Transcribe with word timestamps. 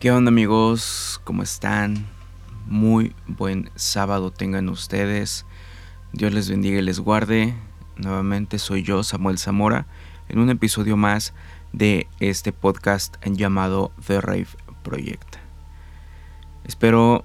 ¿Qué 0.00 0.12
onda 0.12 0.28
amigos? 0.28 1.20
¿Cómo 1.24 1.42
están? 1.42 2.06
Muy 2.68 3.16
buen 3.26 3.72
sábado 3.74 4.30
tengan 4.30 4.68
ustedes. 4.68 5.44
Dios 6.12 6.32
les 6.32 6.48
bendiga 6.48 6.78
y 6.78 6.82
les 6.82 7.00
guarde. 7.00 7.56
Nuevamente 7.96 8.60
soy 8.60 8.84
yo, 8.84 9.02
Samuel 9.02 9.38
Zamora, 9.38 9.88
en 10.28 10.38
un 10.38 10.50
episodio 10.50 10.96
más 10.96 11.34
de 11.72 12.06
este 12.20 12.52
podcast 12.52 13.16
llamado 13.26 13.90
The 14.06 14.20
Rave 14.20 14.46
Project. 14.84 15.38
Espero 16.62 17.24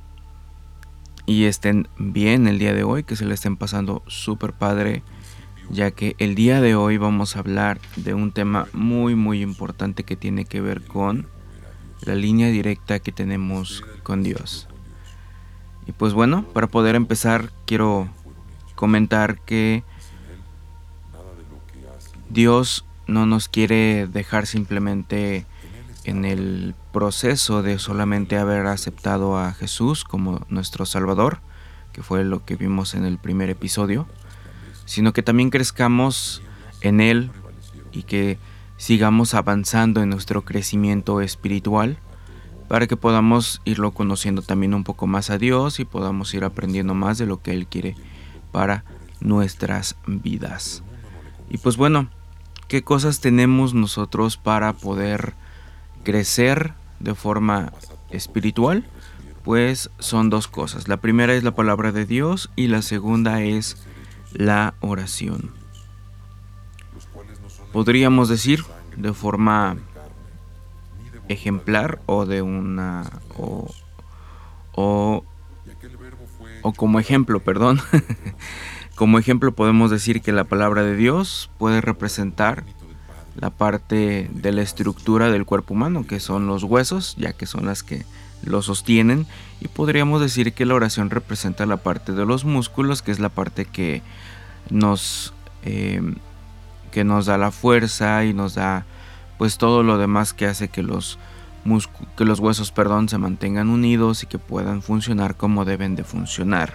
y 1.28 1.44
estén 1.44 1.88
bien 2.00 2.48
el 2.48 2.58
día 2.58 2.74
de 2.74 2.84
hoy, 2.84 3.04
que 3.04 3.16
se 3.16 3.26
le 3.26 3.36
estén 3.36 3.56
pasando 3.56 4.02
súper 4.08 4.52
padre, 4.52 5.04
ya 5.70 5.92
que 5.92 6.16
el 6.18 6.34
día 6.34 6.60
de 6.60 6.74
hoy 6.74 6.98
vamos 6.98 7.36
a 7.36 7.40
hablar 7.40 7.80
de 7.98 8.16
un 8.16 8.32
tema 8.32 8.66
muy 8.74 9.14
muy 9.14 9.44
importante 9.44 10.04
que 10.04 10.16
tiene 10.16 10.46
que 10.46 10.60
ver 10.60 10.84
con 10.84 11.28
la 12.06 12.16
línea 12.16 12.48
directa 12.50 13.00
que 13.00 13.12
tenemos 13.12 13.84
con 14.04 14.24
Dios. 14.24 14.68
Y 15.86 15.92
pues 15.92 16.14
bueno, 16.14 16.44
para 16.54 16.68
poder 16.68 16.96
empezar 16.96 17.52
quiero 17.66 18.10
comentar 18.76 19.40
que 19.42 19.84
Dios 22.30 22.86
no 23.08 23.26
nos 23.26 23.48
quiere 23.48 24.08
dejar 24.08 24.48
simplemente 24.48 25.46
en 26.06 26.26
el 26.26 26.76
proceso 26.92 27.62
de 27.62 27.80
solamente 27.80 28.38
haber 28.38 28.66
aceptado 28.66 29.38
a 29.38 29.54
Jesús 29.54 30.04
como 30.04 30.46
nuestro 30.50 30.86
Salvador, 30.86 31.40
que 31.92 32.02
fue 32.02 32.24
lo 32.24 32.44
que 32.46 32.56
vimos 32.56 32.94
en 32.94 33.06
el 33.06 33.18
primer 33.18 33.50
episodio, 33.50 34.08
sino 34.86 35.14
que 35.14 35.24
también 35.24 35.50
crezcamos 35.50 36.42
en 36.82 37.02
Él 37.02 37.32
y 37.92 38.04
que 38.04 38.38
sigamos 38.78 39.34
avanzando 39.34 40.02
en 40.02 40.10
nuestro 40.10 40.44
crecimiento 40.44 41.22
espiritual 41.22 41.98
para 42.68 42.88
que 42.88 42.98
podamos 42.98 43.62
irlo 43.66 43.92
conociendo 43.92 44.42
también 44.42 44.74
un 44.74 44.84
poco 44.84 45.08
más 45.08 45.30
a 45.30 45.38
Dios 45.38 45.80
y 45.80 45.86
podamos 45.86 46.34
ir 46.34 46.44
aprendiendo 46.44 46.94
más 46.94 47.18
de 47.18 47.26
lo 47.26 47.42
que 47.42 47.52
Él 47.52 47.68
quiere 47.68 47.96
para 48.52 48.84
nuestras 49.20 49.96
vidas. 50.08 50.84
Y 51.50 51.58
pues 51.58 51.78
bueno, 51.78 52.10
¿qué 52.68 52.84
cosas 52.84 53.20
tenemos 53.20 53.74
nosotros 53.74 54.38
para 54.38 54.74
poder 54.74 55.34
crecer 56.04 56.74
de 57.00 57.16
forma 57.16 57.74
espiritual? 58.10 58.86
Pues 59.44 59.90
son 60.00 60.30
dos 60.30 60.48
cosas. 60.48 60.88
La 60.88 60.98
primera 60.98 61.36
es 61.36 61.44
la 61.44 61.54
palabra 61.54 61.92
de 61.92 62.06
Dios 62.06 62.50
y 62.56 62.68
la 62.68 62.82
segunda 62.82 63.44
es 63.44 63.78
la 64.34 64.74
oración 64.80 65.63
podríamos 67.74 68.30
decir 68.30 68.64
de 68.96 69.12
forma 69.14 69.76
ejemplar 71.28 72.00
o 72.06 72.26
de 72.26 72.42
una 72.42 73.10
o, 73.38 73.68
o, 74.74 75.24
como 76.76 77.00
ejemplo, 77.00 77.40
perdón. 77.42 77.82
como 78.96 79.18
ejemplo 79.18 79.54
podemos 79.54 79.90
decir 79.90 80.22
que 80.22 80.32
la 80.32 80.44
palabra 80.44 80.84
de 80.84 80.96
Dios 80.96 81.50
puede 81.58 81.82
representar 81.82 82.64
la 83.36 83.50
parte 83.50 84.30
de 84.32 84.52
la 84.52 84.62
estructura 84.62 85.32
del 85.32 85.46
cuerpo 85.46 85.74
humano, 85.74 86.06
que 86.06 86.20
son 86.20 86.46
los 86.46 86.64
huesos, 86.64 87.16
ya 87.18 87.34
que 87.34 87.48
son 87.48 87.66
las 87.66 87.82
que 87.82 88.06
lo 88.44 88.62
sostienen, 88.62 89.26
y 89.60 89.68
podríamos 89.68 90.22
decir 90.22 90.54
que 90.54 90.66
la 90.66 90.76
oración 90.76 91.10
representa 91.10 91.66
la 91.66 91.78
parte 91.78 92.12
de 92.12 92.26
los 92.26 92.46
músculos, 92.46 93.02
que 93.02 93.12
es 93.12 93.20
la 93.20 93.30
parte 93.30 93.66
que 93.66 94.04
nos 94.70 95.34
eh, 95.64 96.02
que 96.94 97.04
nos 97.04 97.26
da 97.26 97.40
la 97.40 97.50
fuerza 97.50 98.24
y 98.24 98.34
nos 98.34 98.54
da 98.54 98.86
pues 99.40 99.58
todo 99.58 99.82
lo 99.82 99.98
demás 99.98 100.32
que 100.34 100.46
hace 100.46 100.68
que 100.68 100.84
los 100.84 101.18
que 102.18 102.26
los 102.26 102.40
huesos, 102.40 102.72
perdón, 102.72 103.10
se 103.10 103.18
mantengan 103.18 103.70
unidos 103.70 104.22
y 104.24 104.28
que 104.28 104.38
puedan 104.38 104.82
funcionar 104.82 105.36
como 105.36 105.66
deben 105.66 105.96
de 105.96 106.04
funcionar. 106.04 106.74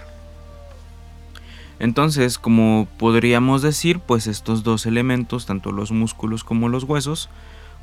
Entonces, 1.78 2.38
como 2.38 2.88
podríamos 2.98 3.62
decir, 3.62 4.00
pues 4.00 4.26
estos 4.26 4.64
dos 4.64 4.86
elementos, 4.86 5.46
tanto 5.46 5.70
los 5.70 5.92
músculos 5.92 6.42
como 6.42 6.68
los 6.68 6.84
huesos, 6.84 7.28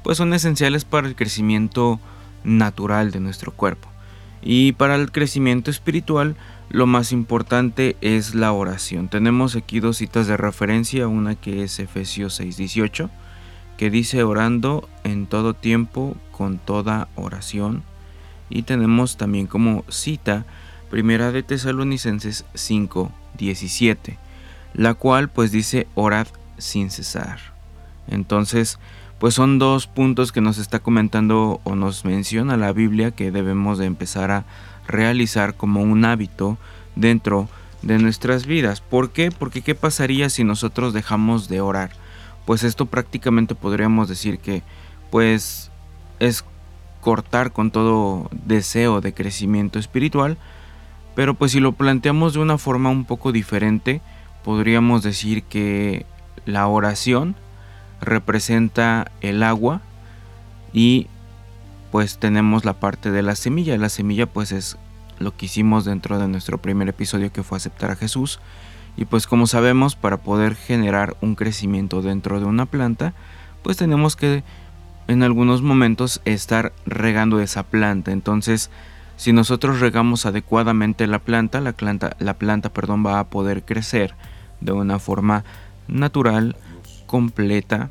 pues 0.04 0.18
son 0.18 0.34
esenciales 0.34 0.84
para 0.84 1.08
el 1.08 1.16
crecimiento 1.16 2.00
natural 2.44 3.12
de 3.12 3.22
nuestro 3.22 3.52
cuerpo. 3.54 3.88
Y 4.46 4.74
para 4.74 4.96
el 4.96 5.12
crecimiento 5.12 5.72
espiritual, 5.72 6.36
lo 6.70 6.86
más 6.86 7.12
importante 7.12 7.98
es 8.02 8.36
la 8.36 8.54
oración. 8.54 9.10
Tenemos 9.10 9.56
aquí 9.56 9.80
dos 9.80 9.98
citas 9.98 10.28
de 10.28 10.38
referencia, 10.38 11.08
una 11.08 11.34
que 11.34 11.64
es 11.64 11.80
Efesios 11.80 12.40
6:18, 12.40 13.10
que 13.76 13.90
dice 13.90 14.24
orando 14.24 14.88
en 15.04 15.26
todo 15.26 15.56
tiempo 15.56 16.16
con 16.32 16.60
toda 16.60 17.08
oración. 17.16 17.84
Y 18.50 18.62
tenemos 18.62 19.18
también 19.18 19.48
como 19.48 19.84
cita 19.90 20.46
Primera 20.92 21.32
de 21.32 21.42
Tesalonicenses 21.42 22.46
5:17, 22.54 24.20
la 24.76 24.94
cual 24.94 25.28
pues 25.28 25.52
dice 25.52 25.88
orad 25.96 26.28
sin 26.60 26.92
cesar. 26.92 27.40
Entonces, 28.08 28.78
pues 29.20 29.34
son 29.34 29.60
dos 29.60 29.88
puntos 29.88 30.32
que 30.32 30.42
nos 30.42 30.58
está 30.58 30.80
comentando 30.80 31.62
o 31.64 31.76
nos 31.76 32.06
menciona 32.06 32.58
la 32.58 32.74
Biblia 32.74 33.12
que 33.12 33.32
debemos 33.32 33.78
de 33.78 33.86
empezar 33.86 34.32
a 34.32 34.46
realizar 34.88 35.56
como 35.56 35.82
un 35.82 36.06
hábito 36.06 36.58
dentro 36.96 37.48
de 37.82 37.98
nuestras 38.00 38.46
vidas. 38.46 38.82
¿Por 38.82 39.12
qué? 39.12 39.32
Porque 39.32 39.62
¿qué 39.62 39.76
pasaría 39.76 40.30
si 40.30 40.44
nosotros 40.44 40.94
dejamos 40.94 41.48
de 41.48 41.62
orar? 41.62 41.92
Pues 42.46 42.64
esto 42.64 42.88
prácticamente 42.88 43.56
podríamos 43.56 44.10
decir 44.10 44.40
que 44.40 44.64
pues 45.12 45.72
es 46.20 46.44
cortar 47.02 47.52
con 47.52 47.72
todo 47.72 48.30
deseo 48.32 49.00
de 49.02 49.14
crecimiento 49.14 49.80
espiritual, 49.80 50.38
pero 51.16 51.36
pues 51.36 51.52
si 51.52 51.60
lo 51.60 51.72
planteamos 51.72 52.34
de 52.34 52.40
una 52.40 52.58
forma 52.58 52.90
un 52.90 53.06
poco 53.06 53.32
diferente, 53.32 54.02
podríamos 54.44 55.04
decir 55.04 55.44
que 55.44 56.06
la 56.46 56.68
oración 56.68 57.36
representa 58.02 59.12
el 59.22 59.44
agua 59.44 59.82
y 60.74 61.08
pues 61.92 62.18
tenemos 62.18 62.66
la 62.66 62.74
parte 62.74 63.12
de 63.12 63.22
la 63.22 63.36
semilla. 63.36 63.78
La 63.78 63.90
semilla 63.90 64.26
pues 64.26 64.52
es 64.52 64.78
lo 65.20 65.36
que 65.36 65.46
hicimos 65.46 65.86
dentro 65.86 66.20
de 66.20 66.28
nuestro 66.28 66.58
primer 66.58 66.90
episodio 66.90 67.32
que 67.32 67.44
fue 67.44 67.58
aceptar 67.58 67.92
a 67.92 67.96
Jesús. 67.96 68.40
Y 68.98 69.06
pues 69.06 69.28
como 69.28 69.48
sabemos, 69.48 69.96
para 69.96 70.18
poder 70.18 70.56
generar 70.56 71.16
un 71.22 71.36
crecimiento 71.36 72.02
dentro 72.02 72.40
de 72.40 72.46
una 72.46 72.66
planta, 72.66 73.14
pues 73.64 73.78
tenemos 73.78 74.16
que 74.16 74.44
en 75.08 75.24
algunos 75.24 75.62
momentos 75.62 76.22
estar 76.26 76.74
regando 76.86 77.40
esa 77.40 77.64
planta. 77.64 78.12
Entonces, 78.12 78.70
si 79.18 79.34
nosotros 79.34 79.80
regamos 79.80 80.26
adecuadamente 80.26 81.08
la 81.08 81.20
planta, 81.20 81.62
la 81.62 81.74
planta, 81.74 82.16
la 82.20 82.34
planta 82.34 82.70
perdón, 82.70 83.06
va 83.06 83.20
a 83.20 83.30
poder 83.30 83.64
crecer 83.64 84.16
de 84.62 84.72
una 84.72 85.00
forma 85.00 85.44
natural, 85.88 86.56
completa 87.16 87.90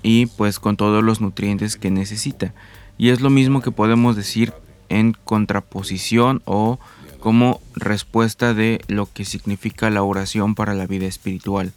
y 0.00 0.26
pues 0.26 0.60
con 0.60 0.76
todos 0.76 1.02
los 1.02 1.20
nutrientes 1.20 1.76
que 1.76 1.90
necesita. 1.90 2.54
Y 2.98 3.08
es 3.08 3.20
lo 3.20 3.28
mismo 3.28 3.62
que 3.62 3.72
podemos 3.72 4.14
decir 4.14 4.52
en 4.88 5.16
contraposición 5.24 6.40
o 6.44 6.78
como 7.18 7.60
respuesta 7.74 8.54
de 8.54 8.80
lo 8.86 9.12
que 9.12 9.24
significa 9.24 9.90
la 9.90 10.04
oración 10.04 10.54
para 10.54 10.74
la 10.74 10.86
vida 10.86 11.06
espiritual. 11.06 11.72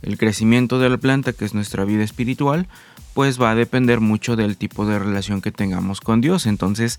El 0.00 0.16
crecimiento 0.16 0.78
de 0.78 0.88
la 0.88 0.96
planta, 0.96 1.34
que 1.34 1.44
es 1.44 1.52
nuestra 1.52 1.84
vida 1.84 2.02
espiritual, 2.02 2.66
pues 3.12 3.38
va 3.38 3.50
a 3.50 3.54
depender 3.54 4.00
mucho 4.00 4.34
del 4.34 4.56
tipo 4.56 4.86
de 4.86 4.98
relación 4.98 5.42
que 5.42 5.52
tengamos 5.52 6.00
con 6.00 6.22
Dios. 6.22 6.46
Entonces, 6.46 6.98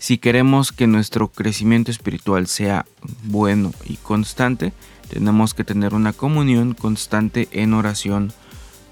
si 0.00 0.18
queremos 0.18 0.72
que 0.72 0.88
nuestro 0.88 1.28
crecimiento 1.28 1.92
espiritual 1.92 2.48
sea 2.48 2.84
bueno 3.22 3.72
y 3.84 3.94
constante, 3.98 4.72
tenemos 5.08 5.54
que 5.54 5.62
tener 5.62 5.94
una 5.94 6.12
comunión 6.12 6.74
constante 6.74 7.46
en 7.52 7.74
oración 7.74 8.32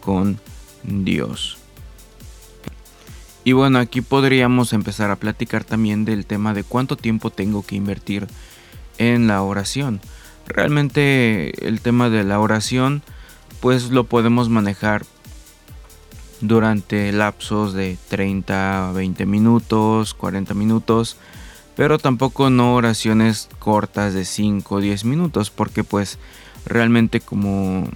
con 0.01 0.41
Dios. 0.83 1.59
Y 3.45 3.53
bueno, 3.53 3.79
aquí 3.79 4.01
podríamos 4.01 4.73
empezar 4.73 5.11
a 5.11 5.17
platicar 5.17 5.65
también 5.65 6.05
del 6.05 6.27
tema 6.27 6.53
de 6.53 6.65
cuánto 6.65 6.97
tiempo 6.97 7.31
tengo 7.31 7.65
que 7.65 7.77
invertir 7.77 8.27
en 8.99 9.27
la 9.27 9.43
oración. 9.43 10.01
Realmente 10.47 11.67
el 11.67 11.81
tema 11.81 12.11
de 12.11 12.25
la 12.25 12.41
oración 12.41 13.03
pues 13.61 13.91
lo 13.91 14.05
podemos 14.05 14.49
manejar 14.49 15.05
durante 16.41 17.13
lapsos 17.13 17.75
de 17.75 17.99
30 18.09 18.89
a 18.89 18.93
20 18.93 19.27
minutos, 19.27 20.15
40 20.15 20.55
minutos, 20.55 21.17
pero 21.77 21.99
tampoco 21.99 22.51
no 22.51 22.75
oraciones 22.75 23.49
cortas 23.59 24.15
de 24.15 24.25
5 24.25 24.75
o 24.75 24.81
10 24.81 25.05
minutos, 25.05 25.51
porque 25.51 25.85
pues 25.85 26.19
realmente 26.65 27.21
como 27.21 27.89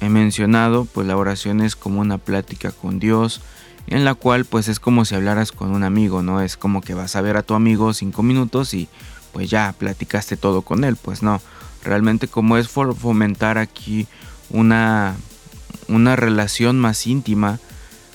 he 0.00 0.08
mencionado, 0.08 0.84
pues 0.84 1.06
la 1.06 1.16
oración 1.16 1.60
es 1.60 1.76
como 1.76 2.00
una 2.00 2.18
plática 2.18 2.72
con 2.72 2.98
Dios, 2.98 3.40
en 3.86 4.04
la 4.04 4.14
cual 4.14 4.44
pues 4.44 4.68
es 4.68 4.80
como 4.80 5.04
si 5.04 5.14
hablaras 5.14 5.52
con 5.52 5.70
un 5.70 5.82
amigo, 5.82 6.22
¿no? 6.22 6.40
Es 6.40 6.56
como 6.56 6.80
que 6.80 6.94
vas 6.94 7.16
a 7.16 7.20
ver 7.20 7.36
a 7.36 7.42
tu 7.42 7.54
amigo 7.54 7.92
cinco 7.94 8.22
minutos 8.22 8.74
y 8.74 8.88
pues 9.32 9.50
ya 9.50 9.74
platicaste 9.76 10.36
todo 10.36 10.62
con 10.62 10.84
él, 10.84 10.96
pues 10.96 11.22
no. 11.22 11.40
Realmente 11.84 12.28
como 12.28 12.56
es 12.56 12.68
fomentar 12.68 13.56
aquí 13.56 14.06
una, 14.50 15.16
una 15.88 16.16
relación 16.16 16.78
más 16.78 17.06
íntima, 17.06 17.58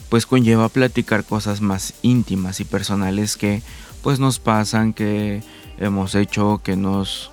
pues 0.09 0.25
conlleva 0.25 0.69
platicar 0.69 1.24
cosas 1.24 1.62
más 1.62 1.95
íntimas 2.01 2.59
y 2.59 2.65
personales 2.65 3.35
que 3.35 3.63
pues 4.03 4.19
nos 4.19 4.39
pasan, 4.39 4.94
que 4.94 5.41
hemos 5.80 6.13
hecho, 6.13 6.62
que 6.63 6.75
nos, 6.75 7.31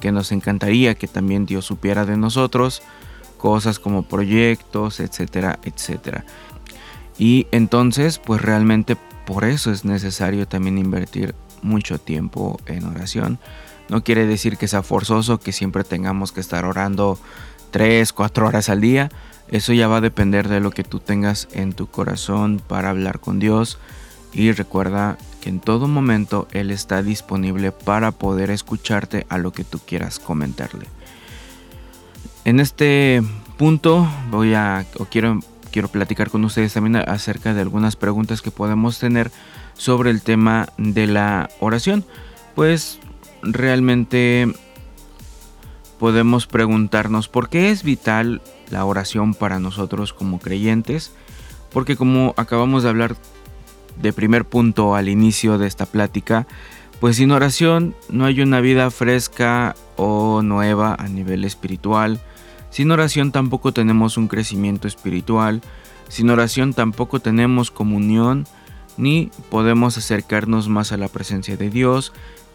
que 0.00 0.12
nos 0.12 0.30
encantaría 0.30 0.94
que 0.94 1.08
también 1.08 1.46
Dios 1.46 1.64
supiera 1.64 2.04
de 2.04 2.16
nosotros, 2.16 2.82
cosas 3.40 3.78
como 3.78 4.02
proyectos, 4.02 5.00
etcétera, 5.00 5.58
etcétera. 5.64 6.26
Y 7.18 7.46
entonces, 7.52 8.18
pues 8.18 8.42
realmente 8.42 8.96
por 9.24 9.44
eso 9.44 9.72
es 9.72 9.86
necesario 9.86 10.46
también 10.46 10.76
invertir 10.76 11.34
mucho 11.62 11.98
tiempo 11.98 12.60
en 12.66 12.84
oración. 12.84 13.38
No 13.88 14.04
quiere 14.04 14.26
decir 14.26 14.58
que 14.58 14.68
sea 14.68 14.82
forzoso, 14.82 15.40
que 15.40 15.52
siempre 15.52 15.84
tengamos 15.84 16.32
que 16.32 16.40
estar 16.40 16.66
orando 16.66 17.18
3, 17.70 18.12
4 18.12 18.46
horas 18.46 18.68
al 18.68 18.82
día. 18.82 19.10
Eso 19.48 19.72
ya 19.72 19.88
va 19.88 19.96
a 19.96 20.02
depender 20.02 20.48
de 20.48 20.60
lo 20.60 20.70
que 20.70 20.84
tú 20.84 21.00
tengas 21.00 21.48
en 21.52 21.72
tu 21.72 21.86
corazón 21.86 22.60
para 22.66 22.90
hablar 22.90 23.20
con 23.20 23.38
Dios. 23.38 23.78
Y 24.32 24.52
recuerda 24.52 25.16
que 25.40 25.48
en 25.48 25.60
todo 25.60 25.88
momento 25.88 26.46
Él 26.52 26.70
está 26.70 27.02
disponible 27.02 27.72
para 27.72 28.12
poder 28.12 28.50
escucharte 28.50 29.26
a 29.30 29.38
lo 29.38 29.52
que 29.52 29.64
tú 29.64 29.78
quieras 29.78 30.18
comentarle. 30.18 30.86
En 32.50 32.58
este 32.58 33.22
punto 33.58 34.08
voy 34.28 34.54
a 34.54 34.84
o 34.98 35.04
quiero 35.04 35.38
quiero 35.70 35.86
platicar 35.86 36.30
con 36.30 36.44
ustedes 36.44 36.74
también 36.74 36.96
acerca 36.96 37.54
de 37.54 37.60
algunas 37.60 37.94
preguntas 37.94 38.42
que 38.42 38.50
podemos 38.50 38.98
tener 38.98 39.30
sobre 39.74 40.10
el 40.10 40.22
tema 40.22 40.68
de 40.76 41.06
la 41.06 41.48
oración. 41.60 42.04
Pues 42.56 42.98
realmente 43.40 44.52
podemos 46.00 46.48
preguntarnos 46.48 47.28
por 47.28 47.50
qué 47.50 47.70
es 47.70 47.84
vital 47.84 48.42
la 48.68 48.84
oración 48.84 49.34
para 49.34 49.60
nosotros 49.60 50.12
como 50.12 50.40
creyentes. 50.40 51.12
Porque 51.72 51.94
como 51.94 52.34
acabamos 52.36 52.82
de 52.82 52.88
hablar 52.88 53.14
de 54.02 54.12
primer 54.12 54.44
punto 54.44 54.96
al 54.96 55.08
inicio 55.08 55.56
de 55.56 55.68
esta 55.68 55.86
plática, 55.86 56.48
pues 56.98 57.14
sin 57.14 57.30
oración 57.30 57.94
no 58.08 58.24
hay 58.24 58.40
una 58.40 58.60
vida 58.60 58.90
fresca 58.90 59.76
o 59.94 60.42
nueva 60.42 60.96
a 60.98 61.06
nivel 61.06 61.44
espiritual. 61.44 62.20
Sin 62.70 62.90
oración 62.90 63.32
tampoco 63.32 63.72
tenemos 63.72 64.16
un 64.16 64.28
crecimiento 64.28 64.88
espiritual. 64.88 65.60
Sin 66.08 66.30
oración 66.30 66.72
tampoco 66.72 67.20
tenemos 67.20 67.70
comunión 67.70 68.46
ni 68.96 69.30
podemos 69.50 69.96
acercarnos 69.96 70.68
más 70.68 70.92
a 70.92 70.96
la 70.96 71.08
presencia 71.08 71.56
de 71.56 71.70
Dios. 71.70 72.12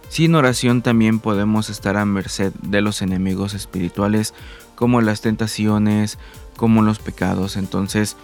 Sin 0.10 0.36
oración 0.36 0.82
también 0.82 1.20
podemos 1.20 1.70
estar 1.70 1.98
a 1.98 2.06
merced 2.06 2.54
de 2.62 2.82
los 2.82 3.02
enemigos 3.02 3.54
espirituales 3.54 4.34
como 4.76 5.02
las 5.02 5.22
tentaciones, 5.22 6.18
como 6.56 6.82
los 6.82 7.00
pecados. 7.00 7.58
Entonces, 7.58 8.16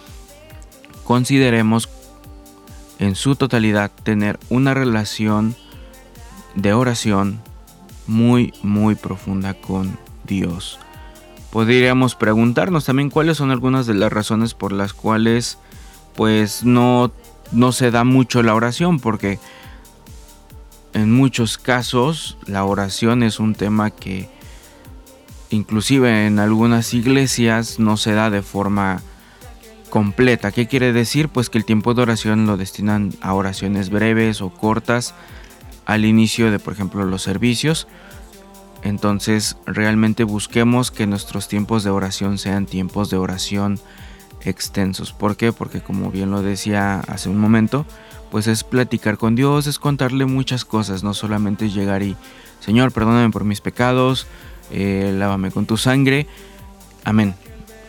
consideremos 1.04 1.88
en 2.98 3.16
su 3.16 3.34
totalidad 3.34 3.90
tener 4.04 4.38
una 4.48 4.74
relación 4.74 5.56
de 6.54 6.72
oración 6.72 7.40
muy, 8.06 8.52
muy 8.62 8.94
profunda 8.94 9.54
con 9.54 9.98
Dios. 10.24 10.78
Podríamos 11.52 12.14
preguntarnos 12.14 12.86
también 12.86 13.10
cuáles 13.10 13.36
son 13.36 13.50
algunas 13.50 13.86
de 13.86 13.92
las 13.92 14.10
razones 14.10 14.54
por 14.54 14.72
las 14.72 14.94
cuales 14.94 15.58
pues 16.16 16.64
no, 16.64 17.12
no 17.52 17.72
se 17.72 17.90
da 17.90 18.04
mucho 18.04 18.42
la 18.42 18.54
oración, 18.54 18.98
porque 18.98 19.38
en 20.94 21.12
muchos 21.12 21.58
casos 21.58 22.38
la 22.46 22.64
oración 22.64 23.22
es 23.22 23.38
un 23.38 23.54
tema 23.54 23.90
que 23.90 24.30
inclusive 25.50 26.26
en 26.26 26.38
algunas 26.38 26.94
iglesias 26.94 27.78
no 27.78 27.98
se 27.98 28.12
da 28.12 28.30
de 28.30 28.40
forma 28.40 29.02
completa. 29.90 30.52
¿Qué 30.52 30.66
quiere 30.66 30.94
decir? 30.94 31.28
Pues 31.28 31.50
que 31.50 31.58
el 31.58 31.66
tiempo 31.66 31.92
de 31.92 32.00
oración 32.00 32.46
lo 32.46 32.56
destinan 32.56 33.12
a 33.20 33.34
oraciones 33.34 33.90
breves 33.90 34.40
o 34.40 34.48
cortas 34.48 35.14
al 35.84 36.06
inicio 36.06 36.50
de, 36.50 36.58
por 36.58 36.72
ejemplo, 36.72 37.04
los 37.04 37.20
servicios. 37.20 37.86
Entonces, 38.82 39.56
realmente 39.64 40.24
busquemos 40.24 40.90
que 40.90 41.06
nuestros 41.06 41.48
tiempos 41.48 41.84
de 41.84 41.90
oración 41.90 42.38
sean 42.38 42.66
tiempos 42.66 43.10
de 43.10 43.16
oración 43.16 43.78
extensos. 44.44 45.12
¿Por 45.12 45.36
qué? 45.36 45.52
Porque 45.52 45.80
como 45.80 46.10
bien 46.10 46.30
lo 46.30 46.42
decía 46.42 47.00
hace 47.00 47.28
un 47.28 47.38
momento, 47.38 47.86
pues 48.30 48.46
es 48.46 48.64
platicar 48.64 49.18
con 49.18 49.36
Dios, 49.36 49.66
es 49.66 49.78
contarle 49.78 50.26
muchas 50.26 50.64
cosas, 50.64 51.04
no 51.04 51.14
solamente 51.14 51.70
llegar 51.70 52.02
y, 52.02 52.16
Señor, 52.60 52.92
perdóname 52.92 53.30
por 53.30 53.44
mis 53.44 53.60
pecados, 53.60 54.26
eh, 54.70 55.14
lávame 55.16 55.50
con 55.52 55.66
tu 55.66 55.76
sangre. 55.76 56.26
Amén. 57.04 57.34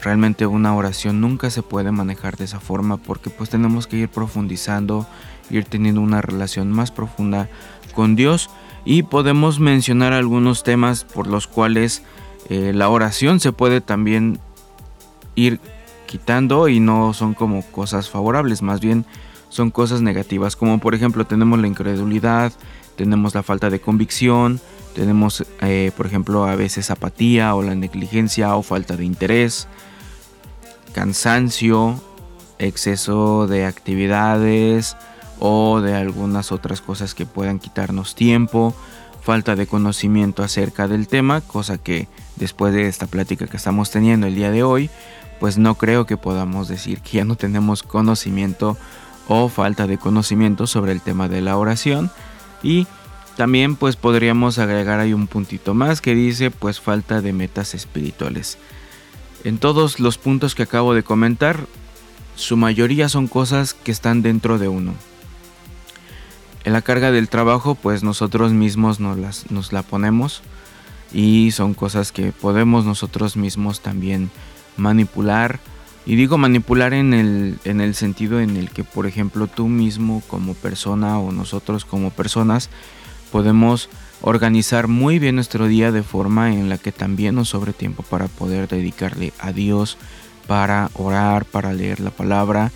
Realmente 0.03 0.45
una 0.45 0.75
oración 0.75 1.21
nunca 1.21 1.49
se 1.49 1.63
puede 1.63 1.91
manejar 1.91 2.35
de 2.35 2.43
esa 2.43 2.59
forma 2.59 2.97
porque 2.97 3.29
pues 3.29 3.49
tenemos 3.49 3.87
que 3.87 3.97
ir 3.97 4.09
profundizando, 4.09 5.07
ir 5.49 5.65
teniendo 5.65 6.01
una 6.01 6.21
relación 6.21 6.71
más 6.71 6.91
profunda 6.91 7.49
con 7.95 8.15
Dios 8.15 8.49
y 8.85 9.03
podemos 9.03 9.59
mencionar 9.59 10.13
algunos 10.13 10.63
temas 10.63 11.03
por 11.03 11.27
los 11.27 11.47
cuales 11.47 12.03
eh, 12.49 12.71
la 12.73 12.89
oración 12.89 13.39
se 13.39 13.51
puede 13.51 13.81
también 13.81 14.39
ir 15.35 15.59
quitando 16.05 16.67
y 16.67 16.79
no 16.79 17.13
son 17.13 17.33
como 17.33 17.63
cosas 17.71 18.09
favorables, 18.09 18.61
más 18.61 18.81
bien 18.81 19.05
son 19.49 19.71
cosas 19.71 20.01
negativas, 20.01 20.55
como 20.55 20.79
por 20.79 20.95
ejemplo 20.95 21.25
tenemos 21.25 21.59
la 21.59 21.67
incredulidad, 21.67 22.51
tenemos 22.95 23.33
la 23.33 23.43
falta 23.43 23.69
de 23.69 23.79
convicción, 23.79 24.59
tenemos 24.93 25.45
eh, 25.61 25.91
por 25.95 26.05
ejemplo 26.05 26.45
a 26.45 26.55
veces 26.55 26.91
apatía 26.91 27.55
o 27.55 27.63
la 27.63 27.75
negligencia 27.75 28.55
o 28.55 28.63
falta 28.63 28.97
de 28.97 29.05
interés, 29.05 29.67
cansancio, 30.93 31.99
exceso 32.59 33.47
de 33.47 33.65
actividades 33.65 34.95
o 35.39 35.81
de 35.81 35.95
algunas 35.95 36.51
otras 36.51 36.81
cosas 36.81 37.13
que 37.15 37.25
puedan 37.25 37.59
quitarnos 37.59 38.15
tiempo, 38.15 38.75
falta 39.21 39.55
de 39.55 39.67
conocimiento 39.67 40.43
acerca 40.43 40.87
del 40.87 41.07
tema, 41.07 41.41
cosa 41.41 41.77
que 41.77 42.07
después 42.35 42.73
de 42.73 42.87
esta 42.87 43.07
plática 43.07 43.47
que 43.47 43.57
estamos 43.57 43.89
teniendo 43.91 44.27
el 44.27 44.35
día 44.35 44.51
de 44.51 44.63
hoy, 44.63 44.89
pues 45.39 45.57
no 45.57 45.75
creo 45.75 46.05
que 46.05 46.17
podamos 46.17 46.67
decir 46.67 47.01
que 47.01 47.17
ya 47.17 47.25
no 47.25 47.35
tenemos 47.35 47.83
conocimiento 47.83 48.77
o 49.27 49.49
falta 49.49 49.87
de 49.87 49.97
conocimiento 49.97 50.67
sobre 50.67 50.91
el 50.91 51.01
tema 51.01 51.29
de 51.29 51.41
la 51.41 51.57
oración 51.57 52.11
y 52.61 52.87
también 53.37 53.75
pues 53.75 53.95
podríamos 53.95 54.59
agregar 54.59 54.99
ahí 54.99 55.13
un 55.13 55.27
puntito 55.27 55.73
más 55.73 56.01
que 56.01 56.13
dice 56.15 56.51
pues 56.51 56.79
falta 56.79 57.21
de 57.21 57.33
metas 57.33 57.73
espirituales. 57.73 58.57
En 59.43 59.57
todos 59.57 59.99
los 59.99 60.17
puntos 60.17 60.55
que 60.55 60.63
acabo 60.63 60.93
de 60.93 61.03
comentar, 61.03 61.65
su 62.35 62.57
mayoría 62.57 63.09
son 63.09 63.27
cosas 63.27 63.73
que 63.73 63.91
están 63.91 64.21
dentro 64.21 64.57
de 64.57 64.67
uno. 64.67 64.93
La 66.65 66.81
carga 66.81 67.11
del 67.11 67.27
trabajo 67.27 67.75
pues 67.75 68.03
nosotros 68.03 68.53
mismos 68.53 68.99
nos, 68.99 69.17
las, 69.17 69.51
nos 69.51 69.73
la 69.73 69.83
ponemos 69.83 70.41
y 71.11 71.51
son 71.51 71.73
cosas 71.73 72.11
que 72.11 72.31
podemos 72.31 72.85
nosotros 72.85 73.35
mismos 73.35 73.81
también 73.81 74.31
manipular. 74.77 75.59
Y 76.05 76.15
digo 76.15 76.37
manipular 76.37 76.93
en 76.93 77.13
el, 77.13 77.59
en 77.63 77.79
el 77.79 77.95
sentido 77.95 78.39
en 78.41 78.57
el 78.57 78.69
que, 78.71 78.83
por 78.83 79.07
ejemplo, 79.07 79.47
tú 79.47 79.67
mismo 79.67 80.21
como 80.27 80.53
persona 80.53 81.19
o 81.19 81.31
nosotros 81.31 81.85
como 81.85 82.09
personas 82.09 82.69
podemos 83.31 83.89
organizar 84.21 84.87
muy 84.87 85.19
bien 85.19 85.35
nuestro 85.35 85.67
día 85.67 85.91
de 85.91 86.03
forma 86.03 86.53
en 86.53 86.69
la 86.69 86.77
que 86.77 86.91
también 86.91 87.35
nos 87.35 87.49
sobre 87.49 87.73
tiempo 87.73 88.03
para 88.03 88.27
poder 88.27 88.67
dedicarle 88.67 89.33
a 89.39 89.51
Dios, 89.51 89.97
para 90.47 90.89
orar, 90.93 91.45
para 91.45 91.73
leer 91.73 91.99
la 91.99 92.11
palabra 92.11 92.71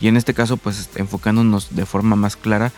y 0.00 0.08
en 0.08 0.16
este 0.16 0.34
caso 0.34 0.56
pues 0.56 0.90
enfocándonos 0.96 1.74
de 1.74 1.86
forma 1.86 2.14
más 2.14 2.36
clara 2.36 2.72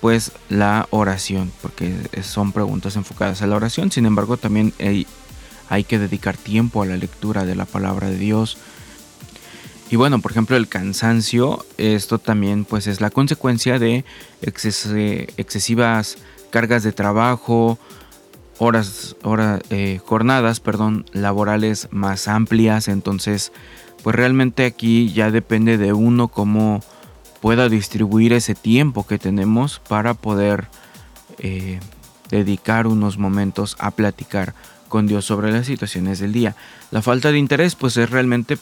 pues 0.00 0.32
la 0.48 0.86
oración, 0.90 1.52
porque 1.60 1.94
son 2.22 2.52
preguntas 2.52 2.96
enfocadas 2.96 3.42
a 3.42 3.46
la 3.46 3.56
oración, 3.56 3.90
sin 3.90 4.06
embargo 4.06 4.36
también 4.36 4.72
hay, 4.78 5.06
hay 5.68 5.84
que 5.84 5.98
dedicar 5.98 6.36
tiempo 6.36 6.82
a 6.82 6.86
la 6.86 6.96
lectura 6.96 7.44
de 7.44 7.54
la 7.54 7.64
palabra 7.64 8.08
de 8.08 8.18
Dios. 8.18 8.58
Y 9.90 9.96
bueno, 9.96 10.20
por 10.20 10.32
ejemplo, 10.32 10.56
el 10.56 10.68
cansancio, 10.68 11.64
esto 11.78 12.18
también 12.18 12.64
pues 12.64 12.86
es 12.86 13.00
la 13.00 13.10
consecuencia 13.10 13.78
de 13.78 14.04
excesivas 14.42 16.18
cargas 16.50 16.82
de 16.82 16.92
trabajo, 16.92 17.78
horas, 18.58 19.16
eh, 19.70 20.00
jornadas, 20.04 20.60
perdón, 20.60 21.06
laborales 21.12 21.88
más 21.90 22.28
amplias. 22.28 22.88
Entonces, 22.88 23.52
pues 24.02 24.14
realmente 24.14 24.64
aquí 24.66 25.12
ya 25.12 25.30
depende 25.30 25.78
de 25.78 25.92
uno 25.92 26.28
cómo 26.28 26.82
pueda 27.40 27.68
distribuir 27.68 28.32
ese 28.32 28.54
tiempo 28.54 29.06
que 29.06 29.18
tenemos 29.18 29.80
para 29.88 30.14
poder 30.14 30.68
eh, 31.38 31.80
dedicar 32.30 32.86
unos 32.86 33.18
momentos 33.18 33.76
a 33.78 33.90
platicar 33.90 34.54
con 34.88 35.06
Dios 35.06 35.24
sobre 35.24 35.52
las 35.52 35.66
situaciones 35.66 36.18
del 36.18 36.32
día. 36.32 36.56
La 36.90 37.02
falta 37.02 37.30
de 37.30 37.38
interés, 37.38 37.74
pues 37.74 37.96
es 37.96 38.10
realmente 38.10 38.58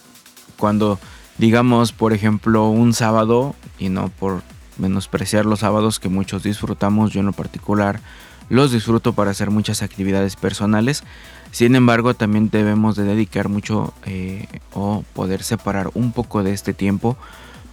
cuando, 0.59 0.99
digamos, 1.38 1.92
por 1.92 2.12
ejemplo, 2.12 2.68
un 2.68 2.92
sábado, 2.92 3.54
y 3.78 3.88
no 3.88 4.09
por 4.09 4.42
menospreciar 4.78 5.47
los 5.47 5.61
sábados 5.61 5.99
que 6.00 6.09
muchos 6.09 6.42
disfrutamos, 6.42 7.12
yo 7.12 7.21
en 7.21 7.26
lo 7.26 7.33
particular 7.33 8.00
los 8.49 8.71
disfruto 8.71 9.12
para 9.12 9.33
hacer 9.33 9.50
muchas 9.50 9.83
actividades 9.83 10.37
personales. 10.37 11.02
Sin 11.50 11.75
embargo, 11.75 12.14
también 12.14 12.50
debemos 12.50 12.95
de 12.95 13.04
dedicar 13.04 13.49
mucho 13.49 13.92
eh, 14.04 14.47
o 14.73 15.04
poder 15.14 15.42
separar 15.42 15.90
un 15.95 16.12
poco 16.12 16.42
de 16.42 16.52
este 16.52 16.73
tiempo 16.73 17.16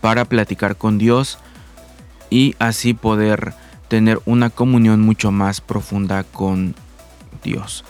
para 0.03 0.25
platicar 0.25 0.75
con 0.75 0.97
Dios 0.97 1.37
y 2.29 2.57
así 2.59 2.93
poder 2.93 3.53
tener 3.87 4.19
una 4.25 4.49
comunión 4.49 4.99
mucho 4.99 5.31
más 5.31 5.61
profunda 5.61 6.25
con 6.25 6.75
Dios. 7.41 7.85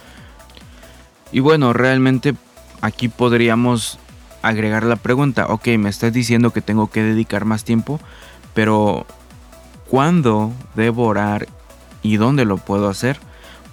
Y 1.32 1.40
bueno, 1.40 1.74
realmente 1.74 2.36
aquí 2.82 3.08
podríamos 3.08 3.98
agregar 4.44 4.84
la 4.84 4.98
pregunta, 4.98 5.48
ok, 5.48 5.70
me 5.80 5.90
estás 5.90 6.14
diciendo 6.14 6.52
que 6.52 6.62
tengo 6.62 6.92
que 6.92 7.02
dedicar 7.02 7.46
más 7.46 7.64
tiempo, 7.64 8.00
pero 8.54 9.08
¿cuándo 9.90 10.54
debo 10.76 11.08
orar 11.08 11.48
y 12.04 12.18
dónde 12.18 12.46
lo 12.46 12.58
puedo 12.58 12.90
hacer? 12.90 13.18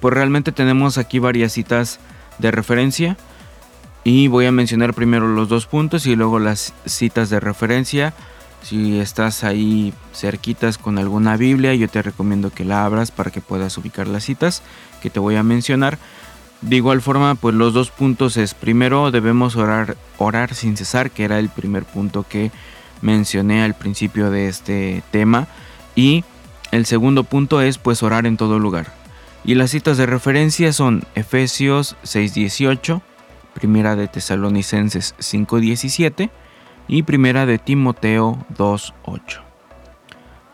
Pues 0.01 0.15
realmente 0.15 0.51
tenemos 0.51 0.97
aquí 0.97 1.19
varias 1.19 1.53
citas 1.53 2.01
de 2.39 2.51
referencia 2.51 3.19
y 4.05 4.29
voy 4.29 4.47
a 4.47 4.53
mencionar 4.53 4.95
primero 4.95 5.29
los 5.29 5.49
dos 5.49 5.67
puntos 5.67 6.07
y 6.07 6.17
luego 6.17 6.39
las 6.39 6.73
citas 6.87 7.31
de 7.31 7.41
referencia. 7.41 8.15
Si 8.63 8.99
estás 8.99 9.45
ahí 9.45 9.95
cerquitas 10.13 10.79
con 10.79 10.99
alguna 10.99 11.37
Biblia, 11.37 11.75
yo 11.75 11.89
te 11.89 12.03
recomiendo 12.03 12.51
que 12.51 12.65
la 12.65 12.85
abras 12.85 13.11
para 13.11 13.31
que 13.31 13.41
puedas 13.41 13.77
ubicar 13.79 14.07
las 14.07 14.25
citas 14.25 14.63
que 15.03 15.11
te 15.11 15.21
voy 15.21 15.37
a 15.37 15.43
mencionar. 15.43 15.99
De 16.61 16.77
igual 16.77 17.01
forma, 17.01 17.35
pues 17.37 17.55
los 17.55 17.73
dos 17.73 17.91
puntos 17.91 18.37
es 18.37 18.53
primero 18.53 19.11
debemos 19.11 19.57
orar, 19.57 19.97
orar 20.19 20.55
sin 20.55 20.77
cesar, 20.77 21.11
que 21.11 21.25
era 21.25 21.39
el 21.39 21.49
primer 21.49 21.85
punto 21.85 22.27
que 22.29 22.51
mencioné 23.01 23.63
al 23.63 23.75
principio 23.75 24.31
de 24.31 24.49
este 24.49 25.03
tema. 25.11 25.49
Y 25.95 26.25
el 26.71 26.85
segundo 26.85 27.25
punto 27.25 27.63
es 27.63 27.79
pues 27.79 28.03
orar 28.03 28.27
en 28.27 28.37
todo 28.37 28.59
lugar. 28.59 28.93
Y 29.43 29.55
las 29.55 29.71
citas 29.71 29.97
de 29.97 30.05
referencia 30.05 30.73
son 30.75 31.05
Efesios 31.15 31.97
6:18, 32.03 33.01
Primera 33.61 33.95
de 33.95 34.09
Tesalonicenses 34.09 35.15
5:17 35.19 36.31
y 36.89 37.03
Primera 37.03 37.45
de 37.45 37.59
Timoteo 37.59 38.39
2:8. 38.57 39.43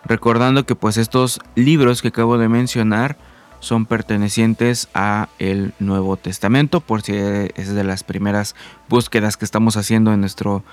Recordando 0.05 0.67
que 0.67 0.75
pues 0.75 0.97
estos 0.97 1.41
libros 1.55 2.03
que 2.03 2.09
acabo 2.09 2.37
de 2.37 2.49
mencionar 2.49 3.17
son 3.61 3.87
pertenecientes 3.87 4.89
a 4.93 5.29
el 5.39 5.73
Nuevo 5.79 6.17
Testamento, 6.17 6.81
por 6.81 7.03
si 7.03 7.15
es 7.15 7.73
de 7.73 7.85
las 7.85 8.03
primeras 8.03 8.57
búsquedas 8.89 9.37
que 9.37 9.45
estamos 9.45 9.77
haciendo 9.77 10.13
en 10.13 10.21
nuestro 10.21 10.65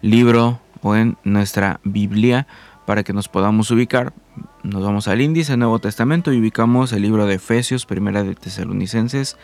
libro 0.00 0.60
o 0.80 0.96
en 0.96 1.18
nuestra 1.24 1.78
Biblia 1.84 2.46
para 2.86 3.02
que 3.04 3.12
nos 3.12 3.28
podamos 3.28 3.70
ubicar. 3.70 4.14
Nos 4.62 4.82
vamos 4.82 5.08
al 5.08 5.20
índice 5.20 5.58
Nuevo 5.58 5.78
Testamento 5.78 6.32
y 6.32 6.40
ubicamos 6.40 6.92
el 6.94 7.02
libro 7.02 7.26
de 7.26 7.34
Efesios, 7.34 7.84
Primera 7.84 8.24
de 8.24 8.34
Tesalonicenses 8.34 9.36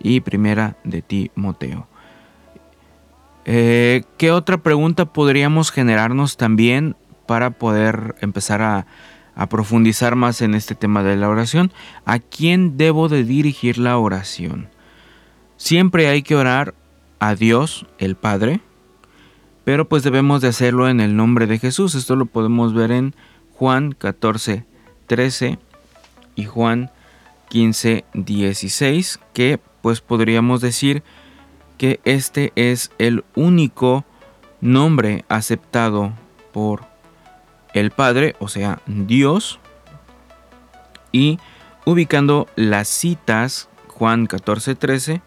y 0.00 0.20
Primera 0.20 0.76
de 0.82 1.00
Timoteo. 1.00 1.86
Eh, 3.44 4.04
¿Qué 4.18 4.30
otra 4.30 4.58
pregunta 4.58 5.06
podríamos 5.06 5.70
generarnos 5.70 6.36
también 6.36 6.96
para 7.26 7.50
poder 7.50 8.14
empezar 8.20 8.62
a 8.62 8.86
a 9.34 9.48
profundizar 9.48 10.16
más 10.16 10.42
en 10.42 10.54
este 10.54 10.74
tema 10.74 11.02
de 11.02 11.16
la 11.16 11.28
oración, 11.28 11.72
¿a 12.04 12.18
quién 12.18 12.76
debo 12.76 13.08
de 13.08 13.24
dirigir 13.24 13.78
la 13.78 13.98
oración? 13.98 14.68
Siempre 15.56 16.08
hay 16.08 16.22
que 16.22 16.36
orar 16.36 16.74
a 17.18 17.34
Dios, 17.34 17.86
el 17.98 18.16
Padre, 18.16 18.60
pero 19.64 19.88
pues 19.88 20.02
debemos 20.02 20.42
de 20.42 20.48
hacerlo 20.48 20.88
en 20.88 21.00
el 21.00 21.16
nombre 21.16 21.46
de 21.46 21.58
Jesús. 21.58 21.94
Esto 21.94 22.16
lo 22.16 22.26
podemos 22.26 22.74
ver 22.74 22.90
en 22.90 23.14
Juan 23.52 23.92
14, 23.92 24.64
13 25.06 25.58
y 26.34 26.44
Juan 26.44 26.90
15, 27.48 28.04
16, 28.12 29.20
que 29.32 29.60
pues 29.82 30.00
podríamos 30.00 30.60
decir 30.60 31.02
que 31.82 31.98
este 32.04 32.52
es 32.54 32.92
el 32.98 33.24
único 33.34 34.04
nombre 34.60 35.24
aceptado 35.28 36.12
por 36.52 36.84
el 37.74 37.90
Padre, 37.90 38.36
o 38.38 38.46
sea, 38.46 38.80
Dios, 38.86 39.58
y 41.10 41.40
ubicando 41.84 42.46
las 42.54 42.86
citas, 42.86 43.68
Juan 43.88 44.28
14:13, 44.28 45.22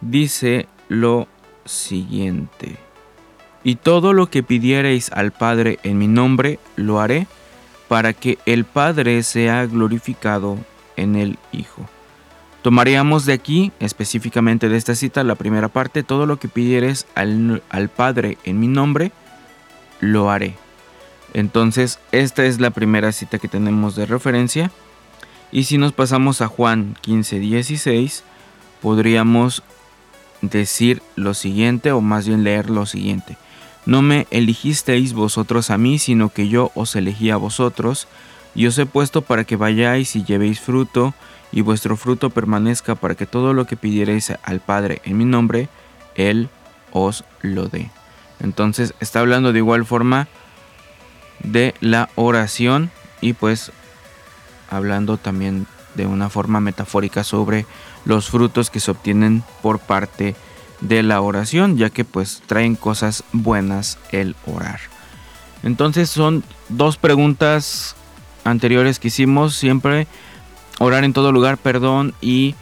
dice 0.00 0.68
lo 0.88 1.28
siguiente. 1.66 2.78
Y 3.62 3.74
todo 3.74 4.14
lo 4.14 4.30
que 4.30 4.42
pidiereis 4.42 5.12
al 5.12 5.32
Padre 5.32 5.80
en 5.82 5.98
mi 5.98 6.08
nombre, 6.08 6.58
lo 6.76 6.98
haré, 6.98 7.26
para 7.88 8.14
que 8.14 8.38
el 8.46 8.64
Padre 8.64 9.22
sea 9.22 9.66
glorificado 9.66 10.56
en 10.96 11.16
el 11.16 11.38
Hijo. 11.52 11.86
Tomaríamos 12.62 13.24
de 13.24 13.32
aquí, 13.32 13.72
específicamente 13.80 14.68
de 14.68 14.76
esta 14.76 14.94
cita, 14.94 15.24
la 15.24 15.34
primera 15.34 15.68
parte, 15.68 16.02
todo 16.02 16.26
lo 16.26 16.38
que 16.38 16.48
pidieres 16.48 17.06
al, 17.14 17.62
al 17.70 17.88
Padre 17.88 18.36
en 18.44 18.60
mi 18.60 18.68
nombre, 18.68 19.12
lo 20.00 20.30
haré. 20.30 20.56
Entonces, 21.32 21.98
esta 22.12 22.44
es 22.44 22.60
la 22.60 22.70
primera 22.70 23.12
cita 23.12 23.38
que 23.38 23.48
tenemos 23.48 23.96
de 23.96 24.06
referencia. 24.06 24.70
Y 25.52 25.64
si 25.64 25.78
nos 25.78 25.92
pasamos 25.92 26.42
a 26.42 26.48
Juan 26.48 26.96
15, 27.00 27.38
16, 27.38 28.24
podríamos 28.82 29.62
decir 30.42 31.02
lo 31.16 31.34
siguiente, 31.34 31.92
o 31.92 32.00
más 32.00 32.26
bien 32.26 32.44
leer 32.44 32.70
lo 32.70 32.86
siguiente. 32.86 33.36
No 33.86 34.02
me 34.02 34.26
eligisteis 34.30 35.12
vosotros 35.12 35.70
a 35.70 35.78
mí, 35.78 35.98
sino 35.98 36.28
que 36.28 36.48
yo 36.48 36.70
os 36.74 36.94
elegí 36.96 37.30
a 37.30 37.36
vosotros, 37.36 38.06
y 38.54 38.66
os 38.66 38.76
he 38.78 38.86
puesto 38.86 39.22
para 39.22 39.44
que 39.44 39.56
vayáis 39.56 40.16
y 40.16 40.24
llevéis 40.24 40.60
fruto, 40.60 41.14
y 41.52 41.62
vuestro 41.62 41.96
fruto 41.96 42.30
permanezca 42.30 42.94
para 42.94 43.14
que 43.14 43.26
todo 43.26 43.54
lo 43.54 43.66
que 43.66 43.76
pidierais 43.76 44.32
al 44.42 44.60
Padre 44.60 45.00
en 45.04 45.18
mi 45.18 45.24
nombre, 45.24 45.68
Él 46.14 46.48
os 46.92 47.24
lo 47.42 47.66
dé. 47.66 47.90
Entonces 48.40 48.94
está 49.00 49.20
hablando 49.20 49.52
de 49.52 49.58
igual 49.58 49.84
forma 49.84 50.28
de 51.42 51.74
la 51.80 52.08
oración 52.14 52.90
y 53.20 53.32
pues 53.32 53.72
hablando 54.70 55.16
también 55.16 55.66
de 55.94 56.06
una 56.06 56.30
forma 56.30 56.60
metafórica 56.60 57.24
sobre 57.24 57.66
los 58.04 58.30
frutos 58.30 58.70
que 58.70 58.80
se 58.80 58.90
obtienen 58.90 59.42
por 59.62 59.78
parte 59.78 60.36
de 60.80 61.02
la 61.02 61.20
oración 61.20 61.76
ya 61.76 61.90
que 61.90 62.04
pues 62.04 62.42
traen 62.46 62.76
cosas 62.76 63.24
buenas 63.32 63.98
el 64.12 64.36
orar 64.46 64.80
entonces 65.62 66.08
son 66.08 66.42
dos 66.68 66.96
preguntas 66.96 67.96
anteriores 68.44 68.98
que 68.98 69.08
hicimos 69.08 69.56
siempre 69.56 70.06
orar 70.80 71.04
en 71.04 71.12
todo 71.12 71.30
lugar 71.30 71.56
perdón 71.56 72.14
y 72.20 72.56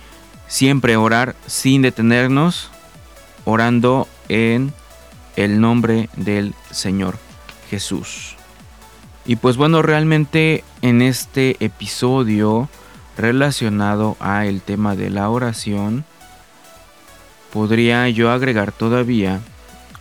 siempre 0.47 0.97
orar 0.97 1.35
sin 1.47 1.81
detenernos 1.81 2.71
orando 3.47 4.07
en 4.29 4.75
el 5.37 5.61
nombre 5.63 6.11
del 6.17 6.55
Señor 6.71 7.17
Jesús 7.71 8.39
y 9.29 9.37
pues 9.37 9.59
bueno, 9.59 9.83
realmente 9.83 10.65
en 10.81 11.03
este 11.03 11.63
episodio 11.63 12.71
relacionado 13.19 14.17
a 14.21 14.47
el 14.47 14.63
tema 14.63 14.97
de 14.97 15.11
la 15.11 15.29
oración, 15.29 16.07
podría 17.53 18.09
yo 18.09 18.31
agregar 18.31 18.73
todavía 18.73 19.41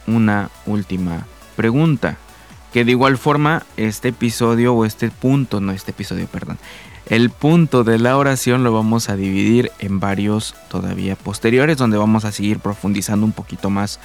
una 0.08 0.50
última 0.66 1.28
pregunta. 1.58 2.16
Que 2.72 2.86
de 2.86 2.92
igual 2.92 3.18
forma, 3.18 3.66
este 3.76 4.10
episodio 4.10 4.74
o 4.74 4.86
este 4.86 5.12
punto, 5.12 5.60
no 5.60 5.74
este 5.74 5.92
episodio, 5.92 6.26
perdón, 6.28 6.58
el 7.10 7.30
punto 7.30 7.84
de 7.84 8.00
la 8.00 8.18
oración 8.18 8.64
lo 8.64 8.74
vamos 8.74 9.10
a 9.10 9.16
dividir 9.16 9.72
en 9.80 10.00
varios 10.00 10.56
todavía 10.70 11.16
posteriores, 11.16 11.78
donde 11.78 11.98
vamos 11.98 12.26
a 12.26 12.32
seguir 12.32 12.60
profundizando 12.60 13.26
un 13.26 13.32
poquito 13.32 13.70
más 13.70 14.00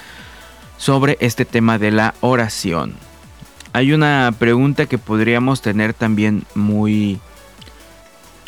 sobre 0.76 1.16
este 1.20 1.44
tema 1.44 1.78
de 1.78 1.90
la 1.90 2.14
oración 2.20 2.94
hay 3.72 3.92
una 3.92 4.34
pregunta 4.38 4.86
que 4.86 4.98
podríamos 4.98 5.62
tener 5.62 5.94
también 5.94 6.44
muy, 6.54 7.20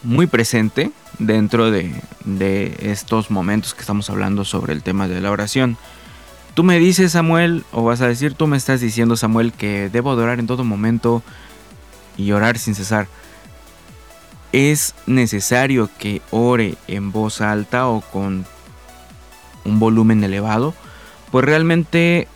muy 0.02 0.26
presente 0.26 0.90
dentro 1.18 1.70
de, 1.70 1.92
estos 2.80 3.30
momentos 3.30 3.75
que 3.75 3.80
estamos 3.80 4.11
hablando 4.11 4.44
sobre 4.44 4.75
el 4.75 4.82
tema 4.82 5.08
de 5.08 5.20
la 5.20 5.30
oración. 5.30 5.78
Tú 6.52 6.62
me 6.62 6.78
dices, 6.78 7.12
Samuel, 7.12 7.64
o 7.73 7.82
vas 7.84 8.00
a 8.00 8.08
decir, 8.08 8.34
tú 8.34 8.46
me 8.46 8.56
estás 8.56 8.80
diciendo, 8.80 9.16
Samuel, 9.16 9.52
que 9.52 9.88
debo 9.90 10.11
adorar 10.11 10.38
en 10.38 10.46
todo 10.46 10.62
momento 10.62 11.23
y 12.16 12.32
orar 12.32 12.58
sin 12.58 12.75
cesar. 12.75 13.08
¿Es 14.54 14.94
necesario 15.06 15.90
que 15.99 16.23
ore 16.30 16.76
en 16.87 17.11
voz 17.11 17.40
alta 17.40 17.88
o 17.88 18.02
con 18.02 18.46
un 19.64 19.80
volumen 19.80 20.23
elevado? 20.23 20.75
Pues 21.32 21.44
realmente 21.44 22.28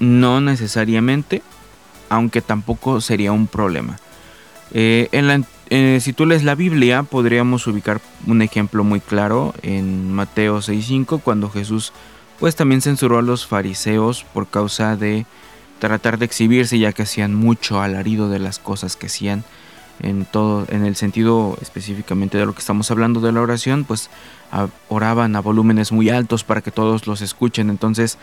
no 0.00 0.42
necesariamente 0.42 1.40
aunque 2.10 2.42
tampoco 2.42 3.00
sería 3.00 3.32
un 3.32 3.46
problema. 3.46 3.98
Eh, 4.72 5.08
eh, 5.70 5.98
si 6.02 6.12
tú 6.12 6.26
lees 6.26 6.44
la 6.44 6.54
Biblia, 6.54 7.04
podríamos 7.04 7.66
ubicar 7.66 8.02
un 8.26 8.42
ejemplo 8.42 8.84
muy 8.84 9.00
claro 9.00 9.54
en 9.62 10.12
Mateo 10.12 10.58
6.5, 10.58 11.22
cuando 11.22 11.48
Jesús 11.48 11.94
pues 12.38 12.54
también 12.54 12.82
censuró 12.82 13.16
a 13.16 13.22
los 13.22 13.46
fariseos 13.46 14.24
por 14.34 14.46
causa 14.46 14.94
de 14.94 15.24
tratar 15.78 16.18
de 16.18 16.26
exhibirse, 16.26 16.78
ya 16.78 16.92
que 16.92 17.04
hacían 17.04 17.34
mucho 17.34 17.80
alarido 17.80 18.28
de 18.28 18.40
las 18.40 18.58
cosas 18.58 18.94
que 18.94 19.06
hacían 19.06 19.42
en 20.00 20.24
todo, 20.24 20.66
en 20.68 20.84
el 20.84 20.96
sentido 20.96 21.56
específicamente 21.60 22.38
de 22.38 22.46
lo 22.46 22.52
que 22.52 22.60
estamos 22.60 22.90
hablando 22.90 23.20
de 23.20 23.32
la 23.32 23.40
oración, 23.40 23.84
pues 23.84 24.10
oraban 24.88 25.36
a 25.36 25.40
volúmenes 25.40 25.92
muy 25.92 26.08
altos 26.10 26.44
para 26.44 26.60
que 26.60 26.70
todos 26.70 27.06
los 27.06 27.20
escuchen. 27.20 27.70
Entonces, 27.70 28.18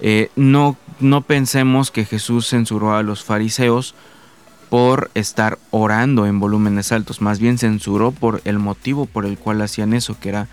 eh, 0.00 0.30
no, 0.36 0.76
no 0.98 1.20
pensemos 1.22 1.90
que 1.90 2.04
Jesús 2.04 2.48
censuró 2.48 2.94
a 2.94 3.02
los 3.02 3.22
fariseos 3.22 3.94
por 4.70 5.10
estar 5.14 5.58
orando 5.70 6.26
en 6.26 6.38
volúmenes 6.38 6.92
altos, 6.92 7.20
más 7.20 7.40
bien 7.40 7.58
censuró 7.58 8.12
por 8.12 8.40
el 8.44 8.58
motivo 8.58 9.04
por 9.04 9.26
el 9.26 9.36
cual 9.36 9.60
hacían 9.62 9.92
eso, 9.92 10.16
que 10.20 10.28
era 10.28 10.48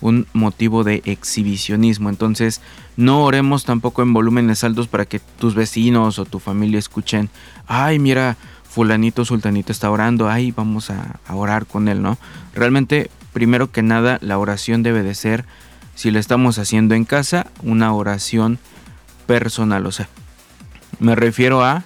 un 0.00 0.26
motivo 0.32 0.84
de 0.84 1.02
exhibicionismo. 1.04 2.08
Entonces, 2.08 2.60
no 2.96 3.24
oremos 3.24 3.64
tampoco 3.64 4.02
en 4.02 4.12
volúmenes 4.12 4.62
altos 4.62 4.88
para 4.88 5.04
que 5.04 5.18
tus 5.18 5.54
vecinos 5.54 6.18
o 6.18 6.24
tu 6.24 6.38
familia 6.38 6.78
escuchen, 6.78 7.28
ay, 7.66 7.98
mira, 7.98 8.36
fulanito, 8.76 9.24
sultanito 9.24 9.72
está 9.72 9.90
orando, 9.90 10.28
ay, 10.28 10.52
vamos 10.52 10.90
a, 10.90 11.18
orar 11.30 11.64
con 11.64 11.88
él, 11.88 12.02
¿no? 12.02 12.18
Realmente, 12.54 13.10
primero 13.32 13.72
que 13.72 13.80
nada, 13.82 14.18
la 14.20 14.36
oración 14.36 14.82
debe 14.82 15.02
de 15.02 15.14
ser, 15.14 15.46
si 15.94 16.10
la 16.10 16.18
estamos 16.18 16.58
haciendo 16.58 16.94
en 16.94 17.06
casa, 17.06 17.46
una 17.62 17.94
oración 17.94 18.58
personal, 19.26 19.86
o 19.86 19.92
sea, 19.92 20.10
me 20.98 21.14
refiero 21.14 21.64
a 21.64 21.84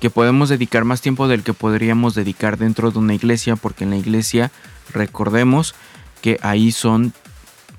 que 0.00 0.10
podemos 0.10 0.50
dedicar 0.50 0.84
más 0.84 1.00
tiempo 1.00 1.28
del 1.28 1.42
que 1.42 1.54
podríamos 1.54 2.14
dedicar 2.14 2.58
dentro 2.58 2.90
de 2.90 2.98
una 2.98 3.14
iglesia, 3.14 3.56
porque 3.56 3.84
en 3.84 3.90
la 3.90 3.96
iglesia, 3.96 4.52
recordemos 4.92 5.74
que 6.20 6.38
ahí 6.42 6.72
son 6.72 7.14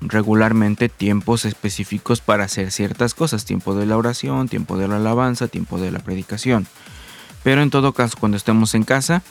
regularmente 0.00 0.88
tiempos 0.88 1.44
específicos 1.44 2.20
para 2.20 2.42
hacer 2.42 2.72
ciertas 2.72 3.14
cosas, 3.14 3.44
tiempo 3.44 3.76
de 3.76 3.86
la 3.86 3.96
oración, 3.96 4.48
tiempo 4.48 4.76
de 4.76 4.88
la 4.88 4.96
alabanza, 4.96 5.46
tiempo 5.46 5.78
de 5.78 5.92
la 5.92 6.00
predicación. 6.00 6.66
Pero 7.42 7.62
en 7.62 7.70
todo 7.70 7.92
caso, 7.92 8.16
cuando 8.18 8.36
estemos 8.36 8.74
en 8.74 8.84
casa, 8.84 9.22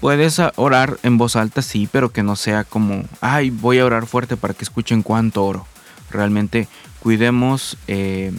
puedes 0.00 0.40
orar 0.56 0.98
en 1.02 1.18
voz 1.18 1.36
alta, 1.36 1.62
sí, 1.62 1.88
pero 1.90 2.10
que 2.10 2.22
no 2.22 2.36
sea 2.36 2.64
como, 2.64 3.04
ay, 3.20 3.50
voy 3.50 3.78
a 3.78 3.86
orar 3.86 4.06
fuerte 4.06 4.36
para 4.36 4.54
que 4.54 4.64
escuchen 4.64 5.02
cuánto 5.02 5.44
oro. 5.44 5.66
Realmente 6.10 6.68
cuidemos 7.00 7.76
eh, 7.86 8.32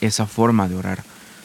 esa 0.00 0.26
forma 0.26 0.68
de 0.68 0.76
orar. 0.76 1.02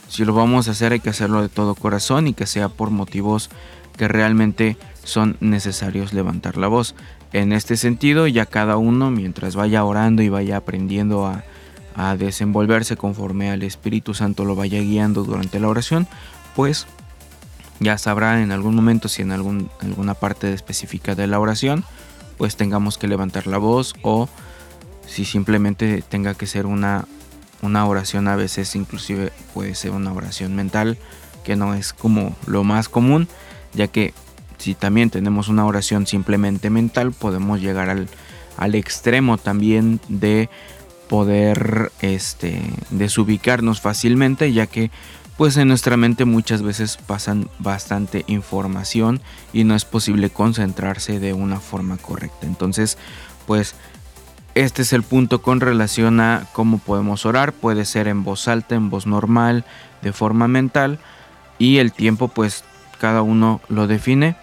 Si 0.07 0.25
lo 0.25 0.33
vamos 0.33 0.67
a 0.67 0.71
hacer 0.71 0.91
hay 0.91 0.99
que 0.99 1.11
hacerlo 1.11 1.41
de 1.41 1.49
todo 1.49 1.75
corazón 1.75 2.27
y 2.27 2.33
que 2.33 2.47
sea 2.47 2.67
por 2.67 2.89
motivos 2.89 3.49
que 3.95 4.07
realmente 4.07 4.77
son 5.03 5.37
necesarios 5.39 6.13
levantar 6.13 6.57
la 6.57 6.67
voz. 6.67 6.95
En 7.31 7.53
este 7.53 7.77
sentido, 7.77 8.25
ya 8.25 8.45
cada 8.45 8.77
uno, 8.77 9.11
mientras 9.11 9.55
vaya 9.55 9.83
orando 9.83 10.23
y 10.23 10.29
vaya 10.29 10.57
aprendiendo 10.57 11.27
a, 11.27 11.43
desenvolverse 12.17 12.95
conforme 12.95 13.51
al 13.51 13.61
Espíritu 13.61 14.13
Santo 14.13 14.45
lo 14.45 14.55
vaya 14.55 14.79
guiando 14.79 15.25
durante 15.25 15.59
la 15.59 15.67
oración, 15.67 16.07
pues 16.55 16.87
ya 17.79 17.97
sabrá 17.97 18.41
en 18.41 18.51
algún 18.51 18.75
momento 18.75 19.07
si 19.07 19.21
en 19.21 19.31
algún, 19.31 19.69
alguna 19.81 20.13
parte 20.13 20.53
específica 20.53 21.15
de 21.15 21.27
la 21.27 21.39
oración, 21.39 21.83
pues 22.37 22.55
tengamos 22.55 22.97
que 22.97 23.07
levantar 23.07 23.47
la 23.47 23.57
voz 23.57 23.93
o 24.01 24.29
si 25.05 25.25
simplemente 25.25 26.03
tenga 26.07 26.33
que 26.35 26.47
ser 26.47 26.65
una, 26.65 27.05
una 27.61 27.85
oración 27.85 28.27
a 28.27 28.35
veces 28.35 28.75
inclusive 28.75 29.31
puede 29.53 29.75
ser 29.75 29.91
una 29.91 30.13
oración 30.13 30.55
mental 30.55 30.97
que 31.43 31.55
no 31.55 31.73
es 31.73 31.93
como 31.93 32.35
lo 32.45 32.63
más 32.63 32.89
común 32.89 33.27
ya 33.73 33.87
que 33.87 34.13
si 34.57 34.75
también 34.75 35.09
tenemos 35.09 35.47
una 35.47 35.65
oración 35.65 36.05
simplemente 36.05 36.69
mental, 36.69 37.13
podemos 37.13 37.61
llegar 37.61 37.89
al, 37.89 38.07
al 38.57 38.75
extremo 38.75 39.37
también 39.37 39.99
de 40.09 40.49
poder 41.07 41.91
este, 42.01 42.61
desubicarnos 42.91 43.81
fácilmente, 43.81 44.51
ya 44.53 44.67
que 44.67 44.91
pues 45.39 45.55
en 45.55 45.69
nuestra 45.69 45.95
mente 45.95 46.25
muchas 46.25 46.61
veces 46.61 46.97
pasan 46.97 47.47
bastante 47.59 48.25
información 48.27 49.21
y 49.53 49.63
no 49.63 49.73
es 49.73 49.85
posible 49.85 50.29
concentrarse 50.29 51.21
de 51.21 51.31
una 51.31 51.61
forma 51.61 51.95
correcta. 51.95 52.45
Entonces, 52.45 52.97
pues 53.47 53.73
este 54.53 54.81
es 54.81 54.91
el 54.91 55.01
punto 55.01 55.41
con 55.41 55.61
relación 55.61 56.19
a 56.19 56.45
cómo 56.51 56.77
podemos 56.77 57.25
orar. 57.25 57.53
Puede 57.53 57.85
ser 57.85 58.09
en 58.09 58.25
voz 58.25 58.49
alta, 58.49 58.75
en 58.75 58.89
voz 58.89 59.07
normal, 59.07 59.63
de 60.01 60.11
forma 60.11 60.49
mental. 60.49 60.99
Y 61.57 61.77
el 61.77 61.93
tiempo 61.93 62.27
pues 62.27 62.65
cada 62.99 63.21
uno 63.21 63.61
lo 63.69 63.87
define. 63.87 64.35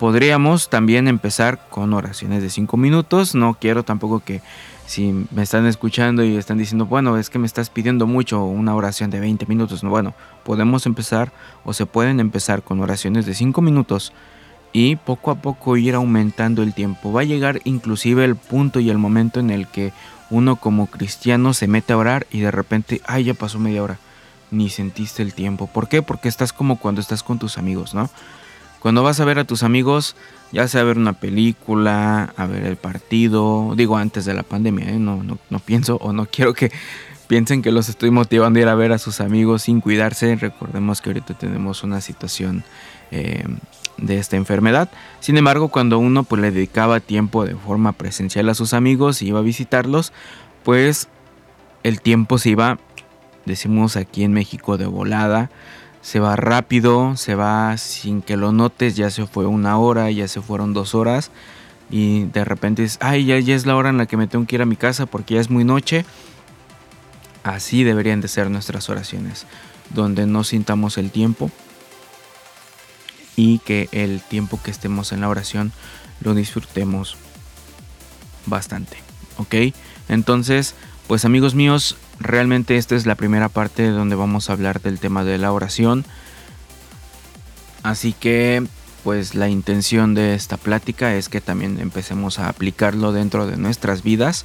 Podríamos 0.00 0.70
también 0.70 1.06
empezar 1.06 1.68
con 1.70 1.94
oraciones 1.94 2.42
de 2.42 2.50
5 2.50 2.76
minutos. 2.76 3.36
No 3.36 3.54
quiero 3.54 3.84
tampoco 3.84 4.18
que 4.18 4.42
si 4.90 5.12
me 5.30 5.44
están 5.44 5.66
escuchando 5.66 6.24
y 6.24 6.36
están 6.36 6.58
diciendo, 6.58 6.84
bueno, 6.84 7.16
es 7.16 7.30
que 7.30 7.38
me 7.38 7.46
estás 7.46 7.70
pidiendo 7.70 8.08
mucho 8.08 8.42
una 8.42 8.74
oración 8.74 9.08
de 9.08 9.20
20 9.20 9.46
minutos. 9.46 9.82
Bueno, 9.82 10.14
podemos 10.42 10.84
empezar 10.84 11.30
o 11.64 11.72
se 11.72 11.86
pueden 11.86 12.18
empezar 12.18 12.64
con 12.64 12.80
oraciones 12.80 13.24
de 13.24 13.34
5 13.34 13.62
minutos 13.62 14.12
y 14.72 14.96
poco 14.96 15.30
a 15.30 15.36
poco 15.36 15.76
ir 15.76 15.94
aumentando 15.94 16.64
el 16.64 16.74
tiempo. 16.74 17.12
Va 17.12 17.20
a 17.20 17.24
llegar 17.24 17.60
inclusive 17.62 18.24
el 18.24 18.34
punto 18.34 18.80
y 18.80 18.90
el 18.90 18.98
momento 18.98 19.38
en 19.38 19.50
el 19.50 19.68
que 19.68 19.92
uno 20.28 20.56
como 20.56 20.88
cristiano 20.88 21.54
se 21.54 21.68
mete 21.68 21.92
a 21.92 21.96
orar 21.96 22.26
y 22.32 22.40
de 22.40 22.50
repente, 22.50 23.00
ay, 23.06 23.22
ya 23.22 23.34
pasó 23.34 23.60
media 23.60 23.84
hora. 23.84 23.98
Ni 24.50 24.70
sentiste 24.70 25.22
el 25.22 25.34
tiempo. 25.34 25.68
¿Por 25.68 25.88
qué? 25.88 26.02
Porque 26.02 26.28
estás 26.28 26.52
como 26.52 26.80
cuando 26.80 27.00
estás 27.00 27.22
con 27.22 27.38
tus 27.38 27.58
amigos, 27.58 27.94
¿no? 27.94 28.10
Cuando 28.80 29.02
vas 29.02 29.20
a 29.20 29.24
ver 29.26 29.38
a 29.38 29.44
tus 29.44 29.62
amigos, 29.62 30.16
ya 30.52 30.66
sea 30.66 30.80
a 30.80 30.84
ver 30.84 30.96
una 30.96 31.12
película, 31.12 32.32
a 32.36 32.46
ver 32.46 32.64
el 32.64 32.76
partido, 32.76 33.74
digo 33.76 33.96
antes 33.98 34.24
de 34.24 34.34
la 34.34 34.42
pandemia, 34.42 34.90
¿eh? 34.90 34.98
no, 34.98 35.22
no, 35.22 35.58
pienso 35.60 35.96
o 35.96 36.12
no 36.12 36.26
quiero 36.26 36.54
que 36.54 36.72
piensen 37.28 37.62
que 37.62 37.72
los 37.72 37.88
estoy 37.88 38.10
motivando 38.10 38.58
a 38.58 38.62
ir 38.62 38.68
a 38.68 38.74
ver 38.74 38.92
a 38.92 38.98
sus 38.98 39.20
amigos 39.20 39.62
sin 39.62 39.80
cuidarse. 39.80 40.34
Recordemos 40.34 41.00
que 41.00 41.10
ahorita 41.10 41.34
tenemos 41.34 41.84
una 41.84 42.00
situación 42.00 42.64
eh, 43.10 43.44
de 43.98 44.18
esta 44.18 44.36
enfermedad. 44.36 44.90
Sin 45.20 45.36
embargo, 45.36 45.68
cuando 45.68 45.98
uno 45.98 46.24
pues, 46.24 46.40
le 46.40 46.50
dedicaba 46.50 47.00
tiempo 47.00 47.44
de 47.44 47.54
forma 47.54 47.92
presencial 47.92 48.48
a 48.48 48.54
sus 48.54 48.72
amigos 48.72 49.20
y 49.20 49.28
iba 49.28 49.40
a 49.40 49.42
visitarlos, 49.42 50.12
pues 50.64 51.08
el 51.82 52.00
tiempo 52.00 52.38
se 52.38 52.50
iba, 52.50 52.78
decimos 53.44 53.96
aquí 53.96 54.24
en 54.24 54.32
México, 54.32 54.78
de 54.78 54.86
volada 54.86 55.50
se 56.02 56.20
va 56.20 56.36
rápido, 56.36 57.16
se 57.16 57.34
va 57.34 57.76
sin 57.76 58.22
que 58.22 58.36
lo 58.36 58.52
notes, 58.52 58.96
ya 58.96 59.10
se 59.10 59.26
fue 59.26 59.46
una 59.46 59.78
hora, 59.78 60.10
ya 60.10 60.28
se 60.28 60.40
fueron 60.40 60.72
dos 60.72 60.94
horas 60.94 61.30
y 61.90 62.24
de 62.24 62.44
repente 62.44 62.84
es, 62.84 62.98
ay, 63.00 63.26
ya, 63.26 63.38
ya 63.38 63.54
es 63.54 63.66
la 63.66 63.76
hora 63.76 63.90
en 63.90 63.98
la 63.98 64.06
que 64.06 64.16
me 64.16 64.26
tengo 64.26 64.46
que 64.46 64.56
ir 64.56 64.62
a 64.62 64.66
mi 64.66 64.76
casa 64.76 65.06
porque 65.06 65.34
ya 65.34 65.40
es 65.40 65.50
muy 65.50 65.64
noche. 65.64 66.04
Así 67.42 67.84
deberían 67.84 68.20
de 68.20 68.28
ser 68.28 68.50
nuestras 68.50 68.88
oraciones, 68.90 69.46
donde 69.90 70.26
no 70.26 70.44
sintamos 70.44 70.98
el 70.98 71.10
tiempo 71.10 71.50
y 73.34 73.58
que 73.60 73.88
el 73.92 74.20
tiempo 74.20 74.60
que 74.62 74.70
estemos 74.70 75.12
en 75.12 75.22
la 75.22 75.28
oración 75.28 75.72
lo 76.20 76.34
disfrutemos 76.34 77.16
bastante, 78.46 78.98
¿ok? 79.38 79.74
Entonces, 80.08 80.74
pues 81.08 81.24
amigos 81.24 81.54
míos, 81.54 81.96
realmente 82.20 82.76
esta 82.76 82.94
es 82.94 83.06
la 83.06 83.14
primera 83.16 83.48
parte 83.48 83.88
donde 83.88 84.14
vamos 84.14 84.48
a 84.48 84.52
hablar 84.52 84.80
del 84.80 85.00
tema 85.00 85.24
de 85.24 85.38
la 85.38 85.52
oración. 85.52 86.04
Así 87.82 88.12
que 88.12 88.64
pues 89.02 89.34
la 89.34 89.48
intención 89.48 90.14
de 90.14 90.34
esta 90.34 90.58
plática 90.58 91.14
es 91.14 91.28
que 91.28 91.40
también 91.40 91.80
empecemos 91.80 92.38
a 92.38 92.48
aplicarlo 92.48 93.12
dentro 93.12 93.46
de 93.46 93.56
nuestras 93.56 94.02
vidas 94.02 94.44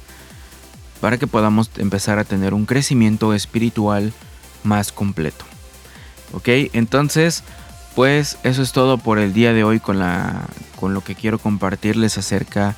para 1.00 1.18
que 1.18 1.26
podamos 1.26 1.70
empezar 1.76 2.18
a 2.18 2.24
tener 2.24 2.54
un 2.54 2.64
crecimiento 2.64 3.34
espiritual 3.34 4.14
más 4.64 4.92
completo. 4.92 5.44
Ok, 6.32 6.48
entonces 6.72 7.44
pues 7.94 8.38
eso 8.42 8.62
es 8.62 8.72
todo 8.72 8.98
por 8.98 9.18
el 9.18 9.32
día 9.32 9.52
de 9.52 9.64
hoy 9.64 9.80
con, 9.80 9.98
la, 9.98 10.42
con 10.78 10.94
lo 10.94 11.02
que 11.02 11.14
quiero 11.14 11.38
compartirles 11.38 12.18
acerca 12.18 12.76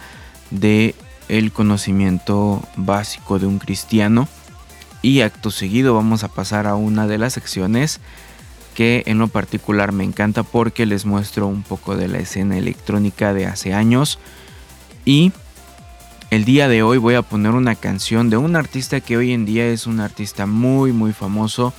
de 0.50 0.94
el 1.28 1.52
conocimiento 1.52 2.62
básico 2.76 3.38
de 3.38 3.46
un 3.46 3.58
cristiano. 3.58 4.28
Y 5.02 5.20
acto 5.20 5.50
seguido 5.50 5.94
vamos 5.94 6.24
a 6.24 6.28
pasar 6.28 6.66
a 6.66 6.74
una 6.74 7.06
de 7.06 7.18
las 7.18 7.34
secciones 7.34 8.00
que 8.74 9.02
en 9.06 9.18
lo 9.18 9.28
particular 9.28 9.92
me 9.92 10.04
encanta 10.04 10.44
porque 10.44 10.86
les 10.86 11.04
muestro 11.04 11.46
un 11.46 11.62
poco 11.62 11.96
de 11.96 12.08
la 12.08 12.18
escena 12.18 12.56
electrónica 12.58 13.32
de 13.32 13.46
hace 13.46 13.74
años. 13.74 14.18
Y 15.04 15.32
el 16.30 16.44
día 16.44 16.68
de 16.68 16.82
hoy 16.82 16.98
voy 16.98 17.14
a 17.14 17.22
poner 17.22 17.52
una 17.52 17.74
canción 17.74 18.30
de 18.30 18.36
un 18.36 18.54
artista 18.54 19.00
que 19.00 19.16
hoy 19.16 19.32
en 19.32 19.46
día 19.46 19.66
es 19.66 19.86
un 19.86 19.98
artista 19.98 20.46
muy 20.46 20.92
muy 20.92 21.12
famoso 21.12 21.72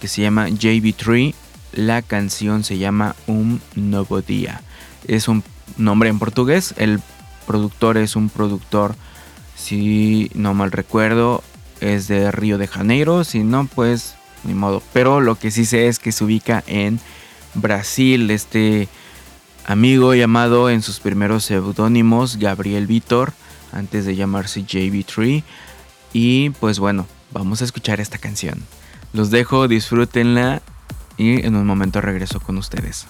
que 0.00 0.08
se 0.08 0.22
llama 0.22 0.48
JB3. 0.48 1.34
La 1.72 2.02
canción 2.02 2.64
se 2.64 2.78
llama 2.78 3.14
Un 3.26 3.60
Nuevo 3.74 4.20
Día. 4.20 4.62
Es 5.06 5.28
un 5.28 5.44
nombre 5.76 6.08
en 6.08 6.18
portugués. 6.18 6.74
El 6.76 7.00
productor 7.46 7.96
es 7.96 8.16
un 8.16 8.28
productor, 8.28 8.96
si 9.56 10.30
no 10.34 10.54
mal 10.54 10.72
recuerdo, 10.72 11.42
es 11.80 12.08
de 12.08 12.30
Río 12.30 12.58
de 12.58 12.66
Janeiro, 12.66 13.24
si 13.24 13.44
no, 13.44 13.66
pues 13.66 14.14
ni 14.44 14.54
modo. 14.54 14.82
Pero 14.92 15.20
lo 15.20 15.36
que 15.36 15.50
sí 15.50 15.64
sé 15.64 15.88
es 15.88 15.98
que 15.98 16.12
se 16.12 16.24
ubica 16.24 16.62
en 16.66 17.00
Brasil, 17.54 18.30
este 18.30 18.88
amigo 19.66 20.14
llamado 20.14 20.70
en 20.70 20.82
sus 20.82 21.00
primeros 21.00 21.44
seudónimos 21.44 22.36
Gabriel 22.36 22.86
Vitor, 22.86 23.32
antes 23.72 24.04
de 24.04 24.16
llamarse 24.16 24.62
JB3. 24.62 25.42
Y 26.12 26.50
pues 26.50 26.78
bueno, 26.78 27.06
vamos 27.32 27.60
a 27.62 27.64
escuchar 27.64 28.00
esta 28.00 28.18
canción. 28.18 28.62
Los 29.12 29.30
dejo, 29.30 29.68
disfrútenla 29.68 30.62
y 31.16 31.44
en 31.44 31.56
un 31.56 31.66
momento 31.66 32.00
regreso 32.00 32.40
con 32.40 32.58
ustedes. 32.58 33.06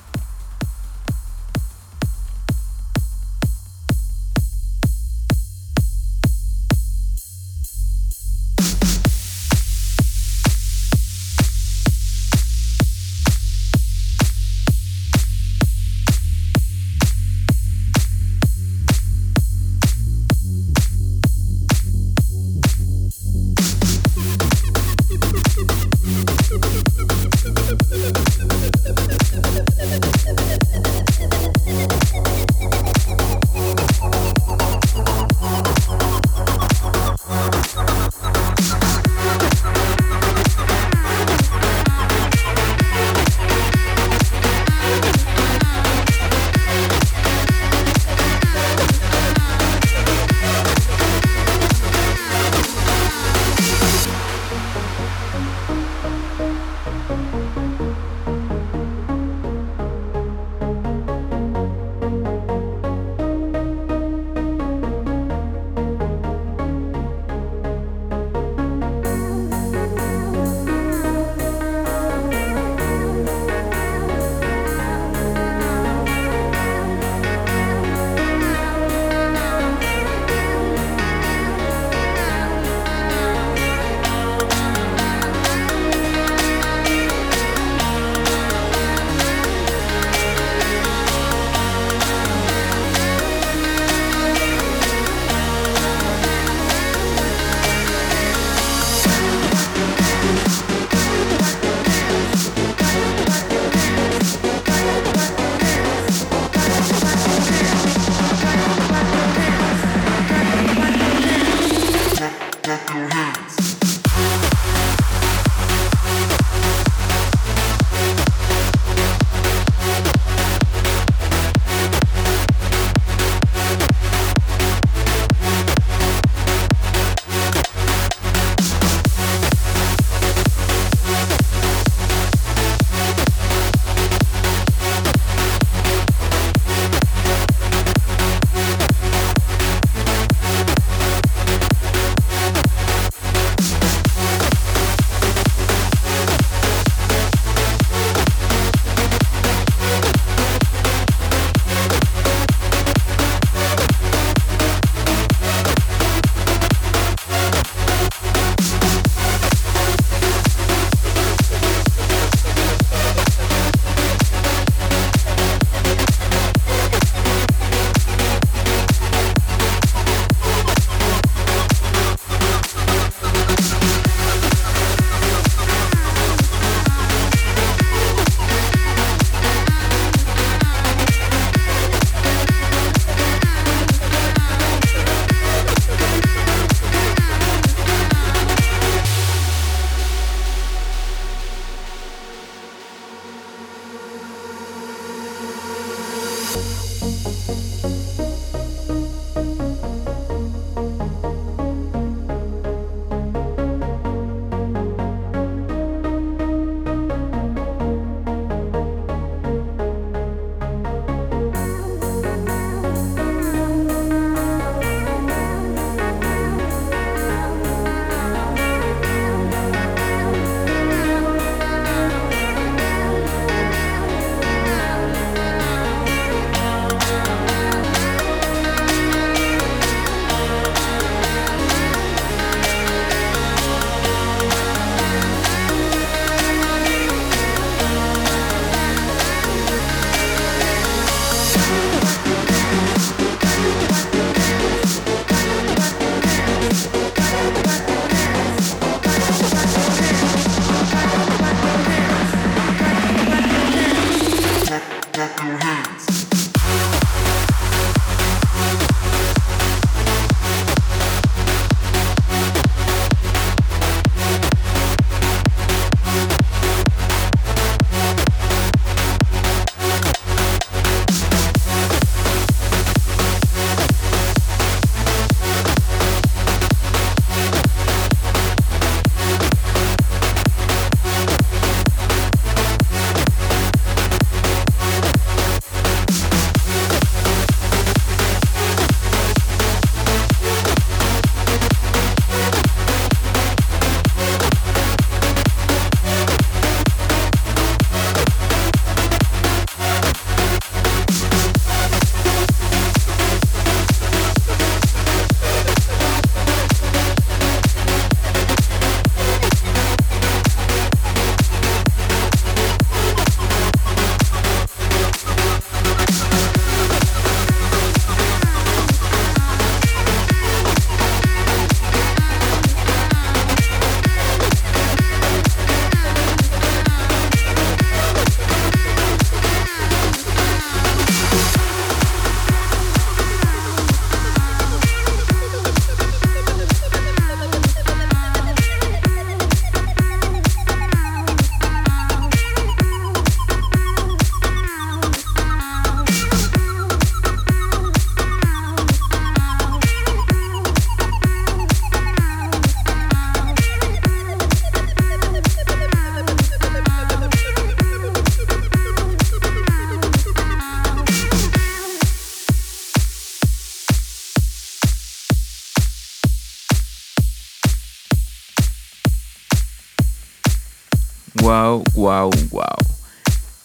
Wow, 371.99 372.31
wow. 372.51 372.63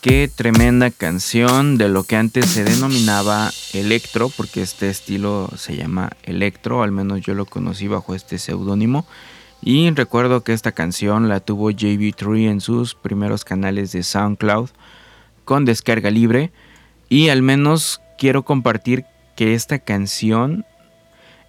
Qué 0.02 0.28
tremenda 0.28 0.90
canción 0.90 1.78
de 1.78 1.88
lo 1.88 2.04
que 2.04 2.16
antes 2.16 2.48
se 2.48 2.64
denominaba 2.64 3.52
electro, 3.74 4.30
porque 4.36 4.64
este 4.64 4.90
estilo 4.90 5.50
se 5.56 5.76
llama 5.76 6.10
electro, 6.24 6.82
al 6.82 6.92
menos 6.92 7.22
yo 7.22 7.36
lo 7.36 7.46
conocí 7.46 7.88
bajo 7.88 8.16
este 8.16 8.40
seudónimo. 8.40 9.06
Y 9.62 9.90
recuerdo 9.92 10.44
que 10.44 10.54
esta 10.54 10.72
canción 10.72 11.30
la 11.30 11.42
tuvo 11.42 11.70
JB3 11.70 12.50
en 12.50 12.60
sus 12.60 12.96
primeros 12.96 13.46
canales 13.46 13.92
de 13.92 14.02
SoundCloud 14.02 14.72
con 15.46 15.64
descarga 15.64 16.10
libre. 16.10 16.52
Y 17.10 17.30
al 17.30 17.44
menos 17.44 18.02
quiero 18.18 18.44
compartir 18.44 19.06
que 19.36 19.54
esta 19.54 19.78
canción 19.78 20.66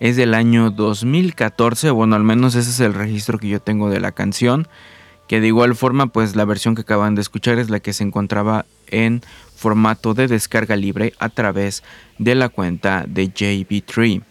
es 0.01 0.17
del 0.17 0.35
año 0.35 0.71
2014, 0.71 1.91
bueno, 1.93 2.15
al 2.15 2.25
menos 2.25 2.55
ese 2.57 2.69
es 2.69 2.81
el 2.81 2.93
registro 2.93 3.39
que 3.39 3.49
yo 3.49 3.61
tengo 3.61 3.89
de 3.89 4.01
la 4.01 4.13
canción 4.13 4.69
que 5.35 5.41
de 5.41 5.49
igual 5.49 5.75
forma 5.75 6.07
pues 6.07 6.37
la 6.37 6.45
versión 6.45 6.77
que 6.77 6.83
acaban 6.83 7.17
de 7.17 7.21
escuchar 7.21 7.59
es 7.59 7.69
la 7.69 7.81
que 7.81 7.93
se 7.93 8.05
encontraba 8.05 8.67
en 8.87 9.21
formato 9.57 10.15
de 10.15 10.29
descarga 10.29 10.77
libre 10.77 11.13
a 11.19 11.29
través 11.29 11.83
de 12.19 12.37
la 12.37 12.49
cuenta 12.49 13.05
de 13.09 13.25
JB3. 13.25 14.23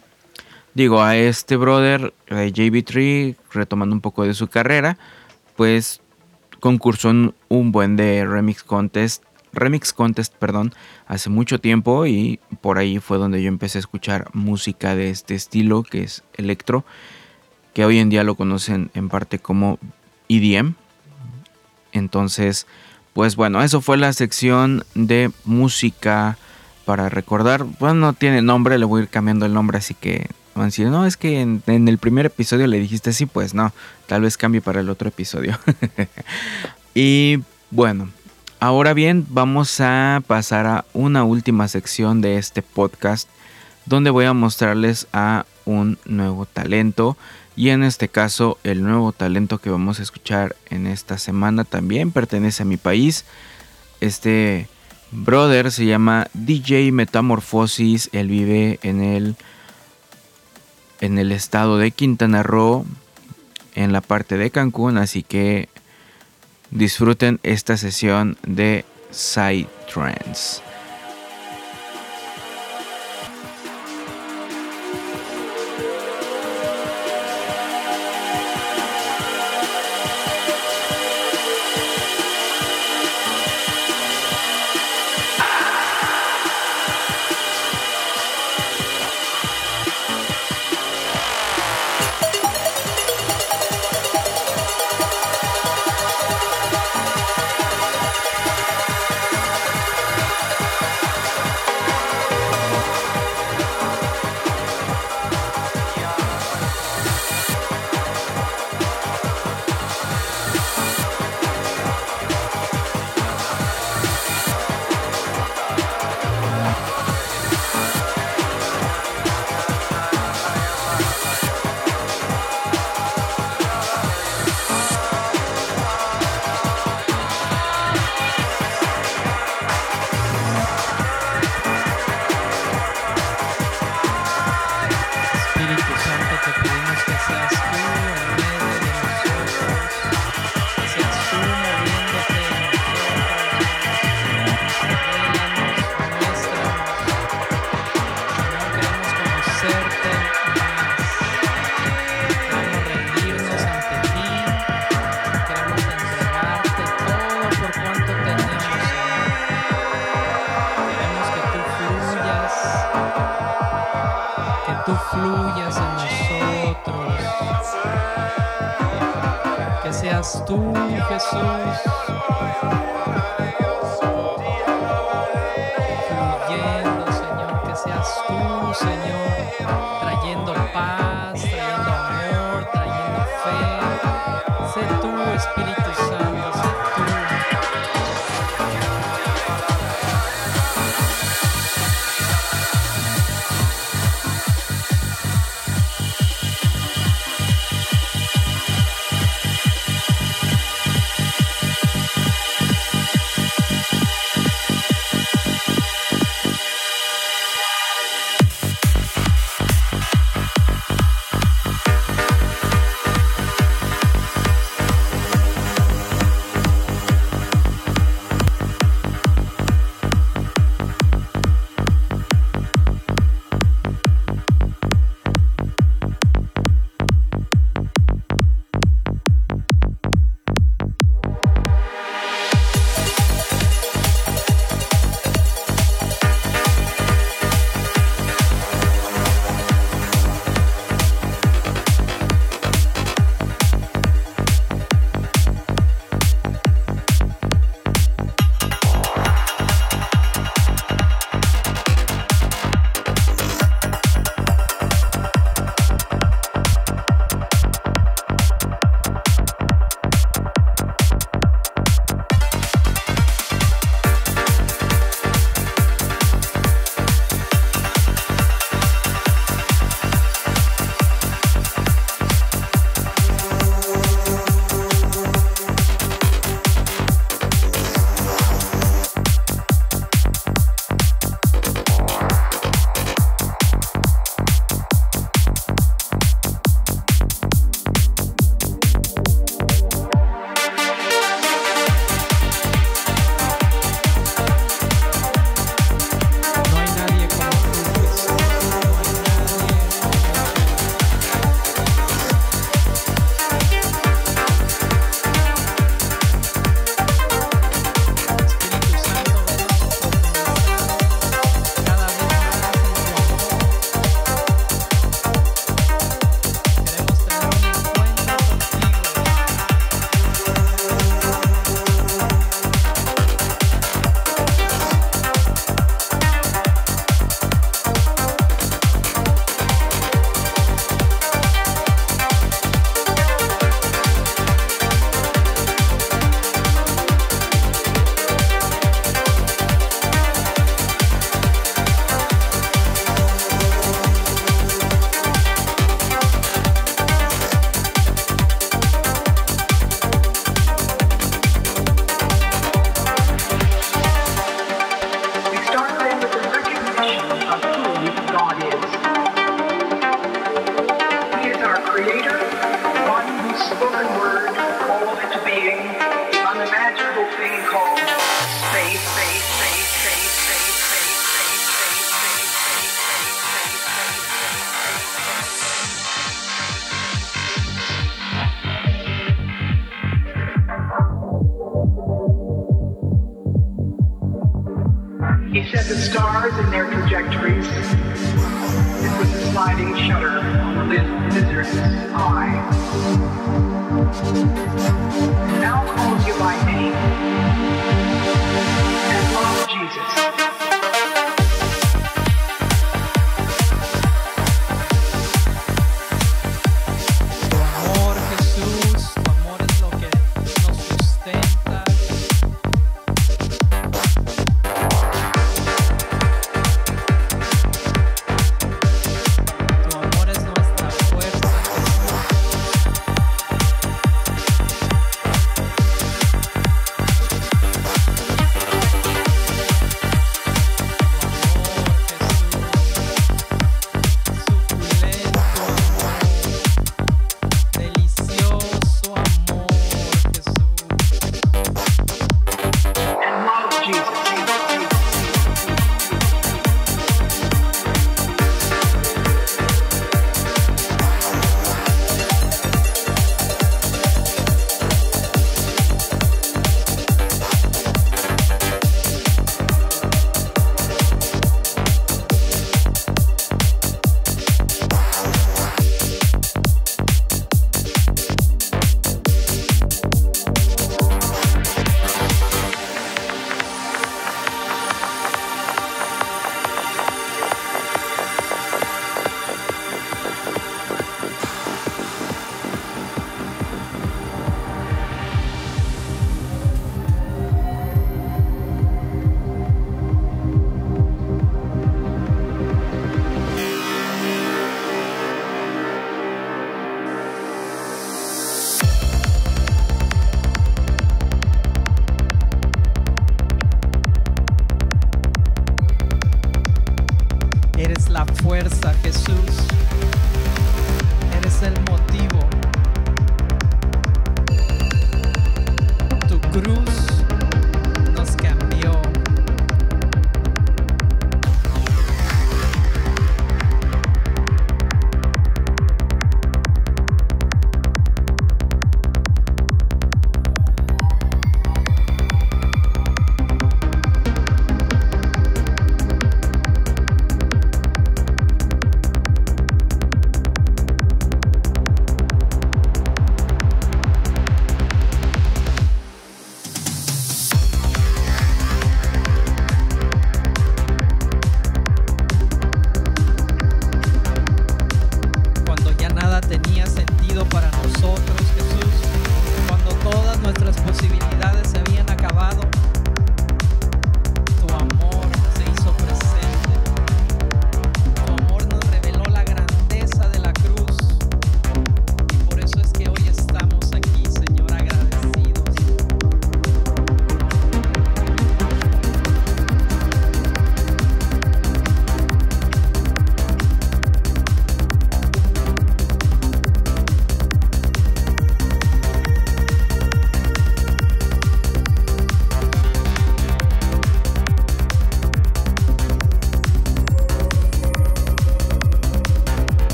Digo, 0.73 1.03
a 1.03 1.17
este 1.17 1.57
brother 1.57 2.13
de 2.29 2.53
JB3, 2.53 3.35
retomando 3.51 3.93
un 3.93 3.99
poco 3.99 4.23
de 4.23 4.33
su 4.33 4.47
carrera, 4.47 4.97
pues 5.57 5.99
concursó 6.61 7.09
en 7.09 7.33
un 7.49 7.73
buen 7.73 7.97
de 7.97 8.25
remix 8.25 8.63
contest, 8.63 9.23
remix 9.51 9.91
contest, 9.91 10.33
perdón, 10.33 10.73
hace 11.05 11.29
mucho 11.29 11.59
tiempo 11.59 12.05
y 12.05 12.39
por 12.61 12.77
ahí 12.77 12.99
fue 12.99 13.17
donde 13.17 13.43
yo 13.43 13.49
empecé 13.49 13.77
a 13.77 13.81
escuchar 13.81 14.29
música 14.31 14.95
de 14.95 15.09
este 15.09 15.35
estilo 15.35 15.83
que 15.83 16.03
es 16.03 16.23
electro, 16.35 16.85
que 17.73 17.83
hoy 17.83 17.99
en 17.99 18.09
día 18.09 18.23
lo 18.23 18.35
conocen 18.35 18.89
en 18.93 19.09
parte 19.09 19.39
como 19.39 19.79
EDM, 20.29 20.75
entonces, 21.93 22.67
pues 23.13 23.35
bueno, 23.35 23.61
eso 23.61 23.81
fue 23.81 23.97
la 23.97 24.11
sección 24.13 24.83
de 24.95 25.31
música 25.45 26.37
para 26.85 27.09
recordar. 27.09 27.63
Bueno, 27.79 27.95
no 27.95 28.13
tiene 28.13 28.41
nombre, 28.41 28.77
le 28.77 28.85
voy 28.85 29.01
a 29.01 29.03
ir 29.03 29.09
cambiando 29.09 29.45
el 29.45 29.53
nombre, 29.53 29.77
así 29.77 29.93
que 29.93 30.27
van 30.55 30.63
a 30.63 30.65
decir, 30.65 30.87
no, 30.87 31.05
es 31.05 31.17
que 31.17 31.41
en, 31.41 31.63
el 31.67 31.97
primer 31.97 32.25
episodio 32.25 32.67
le 32.67 32.79
dijiste 32.79 33.11
así, 33.11 33.25
pues 33.25 33.53
no, 33.53 33.73
tal 34.07 34.21
vez 34.21 34.37
cambie 34.37 34.61
para 34.61 34.81
el 34.81 34.89
otro 34.89 35.07
episodio. 35.09 35.57
y 36.95 37.39
bueno, 37.71 38.09
ahora 38.59 38.93
bien, 38.93 39.25
vamos 39.29 39.79
a 39.79 40.21
pasar 40.27 40.65
a 40.65 40.85
una 40.93 41.23
última 41.23 41.67
sección 41.67 42.21
de 42.21 42.37
este 42.37 42.61
podcast 42.61 43.29
donde 43.85 44.09
voy 44.09 44.25
a 44.25 44.33
mostrarles 44.33 45.07
a 45.11 45.45
un 45.65 45.97
nuevo 46.05 46.45
talento 46.45 47.17
y 47.55 47.69
en 47.69 47.83
este 47.83 48.07
caso, 48.07 48.57
el 48.63 48.83
nuevo 48.83 49.11
talento 49.11 49.59
que 49.59 49.69
vamos 49.69 49.99
a 49.99 50.03
escuchar 50.03 50.55
en 50.69 50.87
esta 50.87 51.17
semana 51.17 51.63
también 51.63 52.11
pertenece 52.11 52.63
a 52.63 52.65
mi 52.65 52.77
país. 52.77 53.25
Este 54.01 54.67
brother 55.11 55.71
se 55.71 55.85
llama 55.85 56.27
DJ 56.33 56.91
Metamorfosis. 56.91 58.09
Él 58.11 58.27
vive 58.27 58.79
en 58.81 59.03
el, 59.03 59.35
en 60.99 61.19
el 61.19 61.31
estado 61.31 61.77
de 61.77 61.91
Quintana 61.91 62.41
Roo, 62.41 62.85
en 63.75 63.91
la 63.91 64.01
parte 64.01 64.37
de 64.37 64.49
Cancún. 64.49 64.97
Así 64.97 65.21
que 65.21 65.69
disfruten 66.71 67.39
esta 67.43 67.77
sesión 67.77 68.35
de 68.47 68.83
Side 69.11 69.67
Trends. 69.93 70.63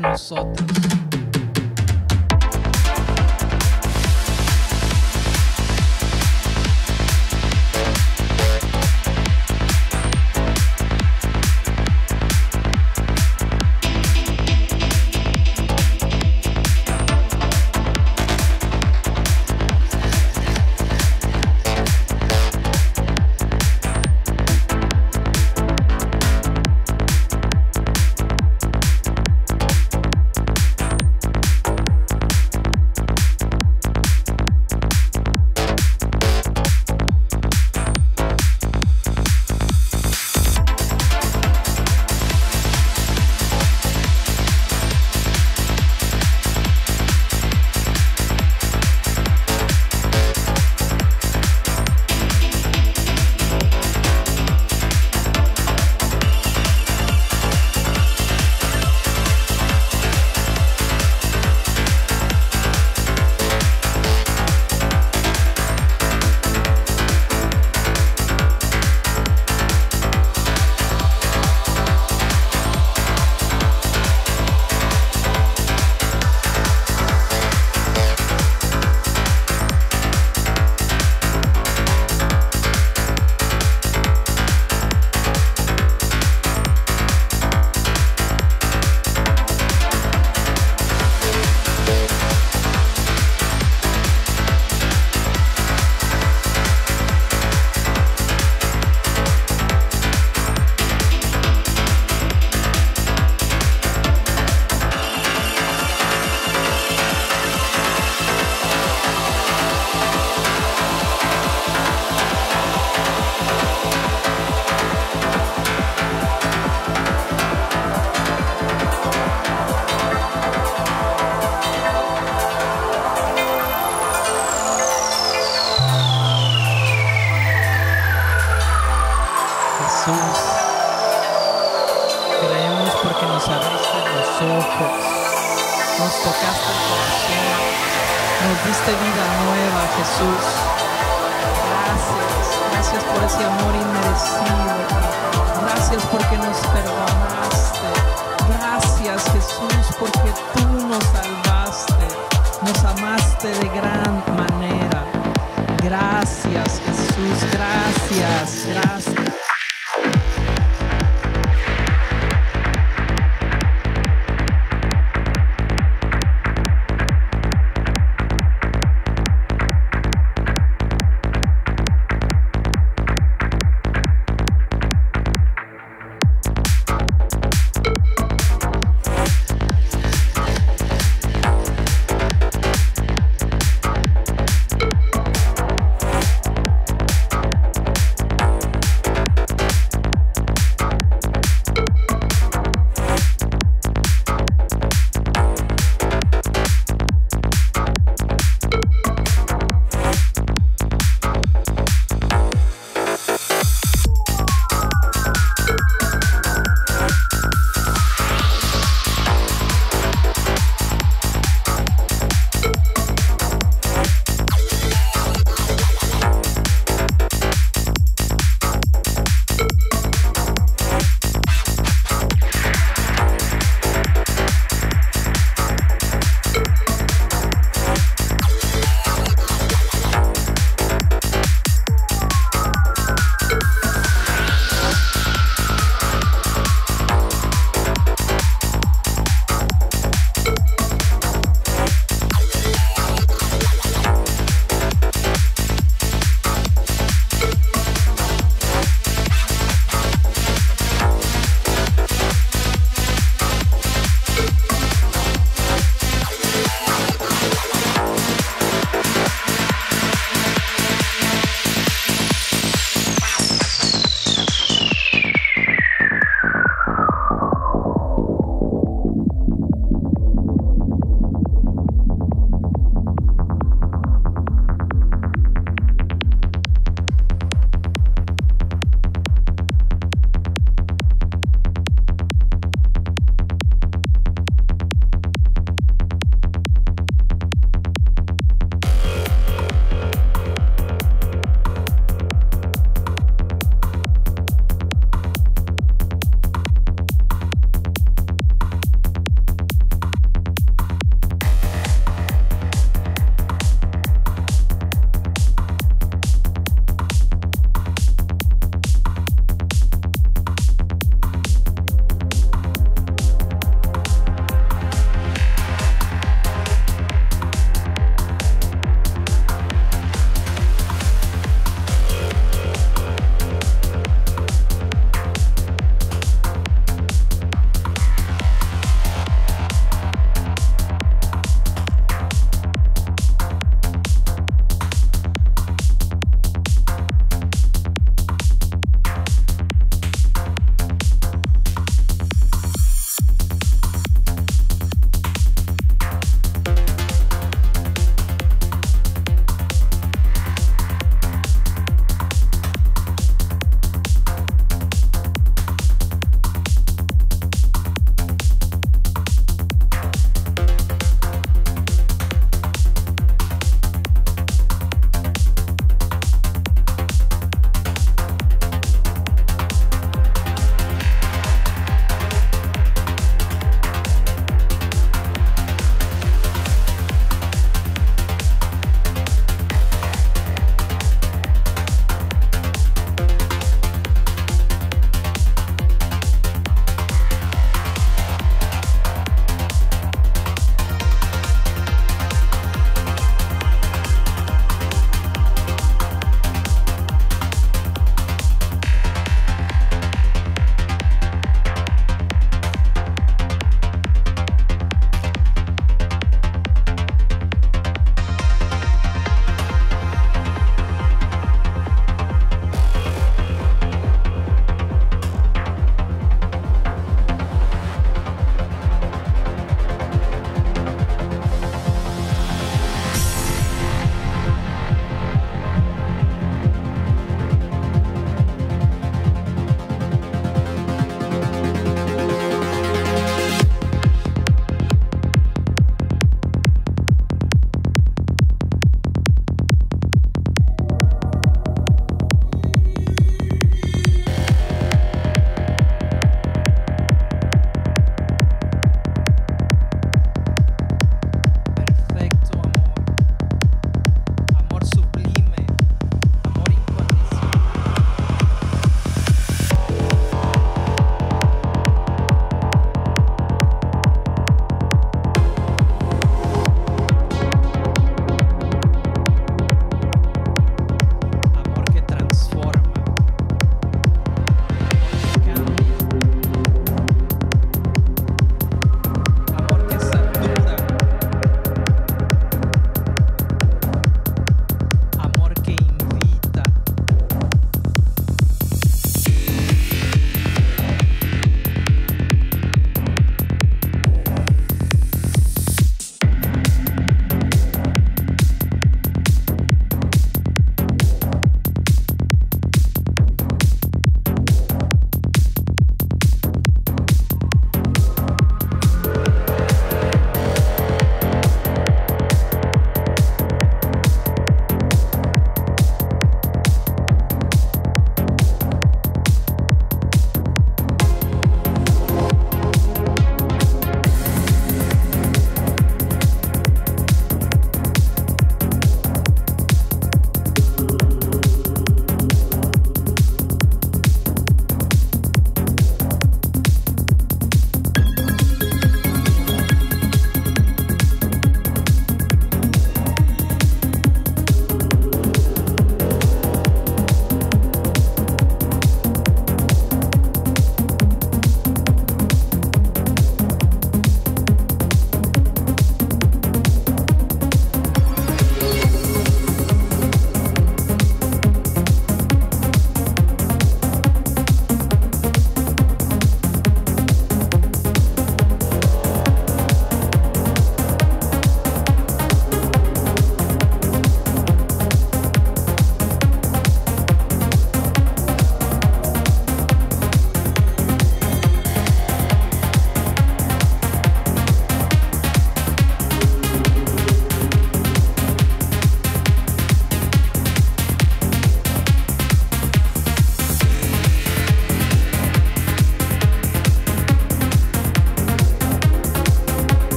dinosaur 0.00 0.59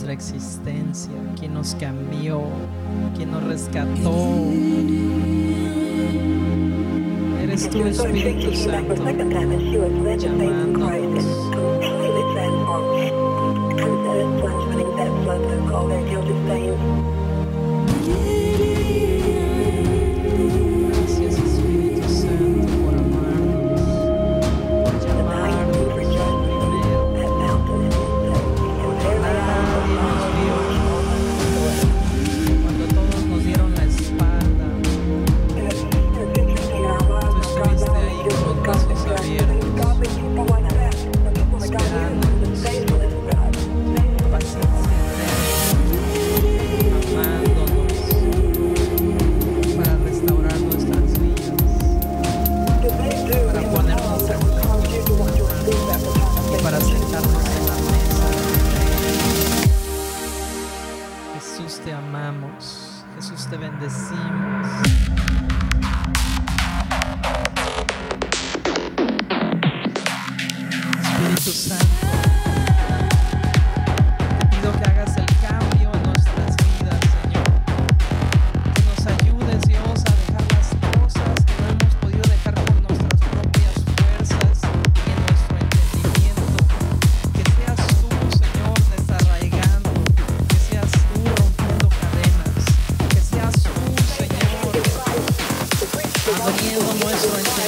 nuestra 0.00 0.12
existencia, 0.14 1.12
quien 1.38 1.52
nos 1.52 1.74
cambió, 1.74 2.40
quien 3.14 3.30
nos 3.32 3.44
rescató. 3.44 4.46
Eres 7.42 7.68
tú, 7.68 7.82
Espíritu 7.82 8.54
Santo, 8.54 8.94
llamándonos. 10.16 11.49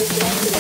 Thank 0.05 0.46
you. 0.46 0.51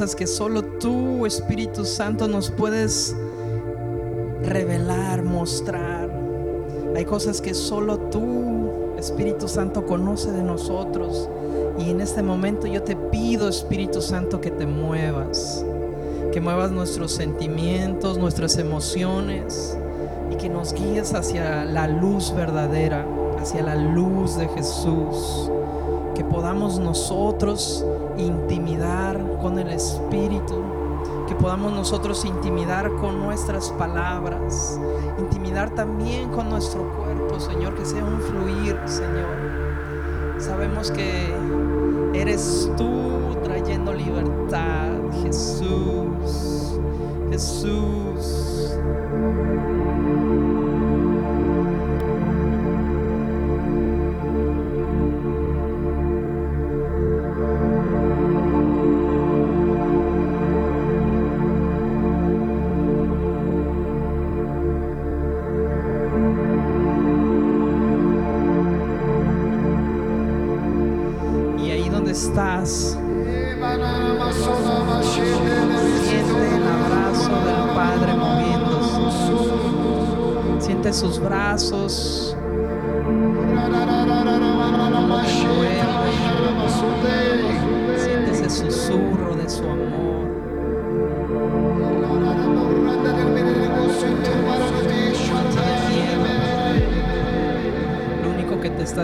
cosas 0.00 0.16
que 0.16 0.26
solo 0.26 0.62
tú, 0.62 1.26
Espíritu 1.26 1.84
Santo, 1.84 2.26
nos 2.26 2.50
puedes 2.50 3.14
revelar, 4.42 5.22
mostrar. 5.22 6.10
Hay 6.96 7.04
cosas 7.04 7.42
que 7.42 7.52
solo 7.52 7.98
tú, 8.10 8.94
Espíritu 8.96 9.46
Santo, 9.46 9.84
conoce 9.84 10.32
de 10.32 10.42
nosotros. 10.42 11.28
Y 11.78 11.90
en 11.90 12.00
este 12.00 12.22
momento 12.22 12.66
yo 12.66 12.82
te 12.82 12.96
pido, 12.96 13.46
Espíritu 13.46 14.00
Santo, 14.00 14.40
que 14.40 14.50
te 14.50 14.64
muevas, 14.64 15.62
que 16.32 16.40
muevas 16.40 16.70
nuestros 16.70 17.12
sentimientos, 17.12 18.16
nuestras 18.16 18.56
emociones 18.56 19.76
y 20.30 20.36
que 20.36 20.48
nos 20.48 20.72
guíes 20.72 21.12
hacia 21.12 21.66
la 21.66 21.88
luz 21.88 22.34
verdadera, 22.34 23.04
hacia 23.38 23.62
la 23.62 23.74
luz 23.74 24.38
de 24.38 24.48
Jesús. 24.48 25.50
Que 26.14 26.24
podamos 26.24 26.78
nosotros 26.78 27.84
intimidar 28.16 29.29
con 29.40 29.58
el 29.58 29.68
Espíritu, 29.70 30.62
que 31.26 31.34
podamos 31.34 31.72
nosotros 31.72 32.24
intimidar 32.24 32.90
con 32.96 33.20
nuestras 33.20 33.70
palabras, 33.70 34.80
intimidar 35.18 35.70
también 35.70 36.30
con 36.30 36.48
nuestro 36.48 36.82
cuerpo, 36.96 37.40
Señor, 37.40 37.74
que 37.74 37.84
sea 37.84 38.04
un 38.04 38.20
fluir, 38.20 38.76
Señor. 38.86 39.60
Sabemos 40.38 40.90
que 40.90 41.34
eres 42.14 42.70
tú 42.76 43.36
trayendo 43.42 43.92
libertad, 43.92 44.88
Jesús, 45.22 46.78
Jesús. 47.30 48.76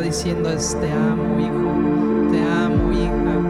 Diciendo 0.06 0.48
es 0.50 0.78
te 0.80 0.92
amo, 0.92 1.40
hijo. 1.40 2.30
Te 2.30 2.40
amo, 2.40 2.92
hija. 2.92 3.40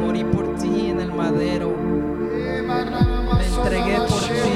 Morí 0.00 0.24
por 0.24 0.54
ti 0.56 0.88
en 0.88 1.00
el 1.00 1.12
madero. 1.12 1.74
Me 3.36 3.46
entregué 3.46 3.96
por 3.98 4.08
ti. 4.08 4.52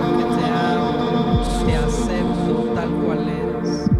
Porque 0.00 0.24
te 0.36 0.44
amo. 0.46 1.42
Te 1.66 1.74
acepto 1.76 2.54
tal 2.74 2.90
cual 3.04 3.28
eres. 3.28 3.90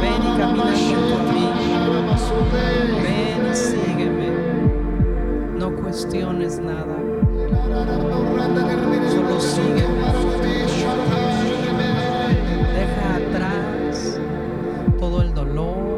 Ven 0.00 0.22
y 0.22 0.38
camina 0.38 0.74
junto 0.78 1.14
a 1.16 1.22
mí. 1.32 1.46
Ven 3.02 3.42
y 3.50 3.54
sígueme. 3.56 4.28
No 5.58 5.66
cuestiones 5.74 6.60
nada. 6.60 6.96
Solo 9.10 9.40
sígueme. 9.40 9.77
Todo 15.58 15.97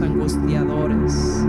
angustiadores. 0.00 1.44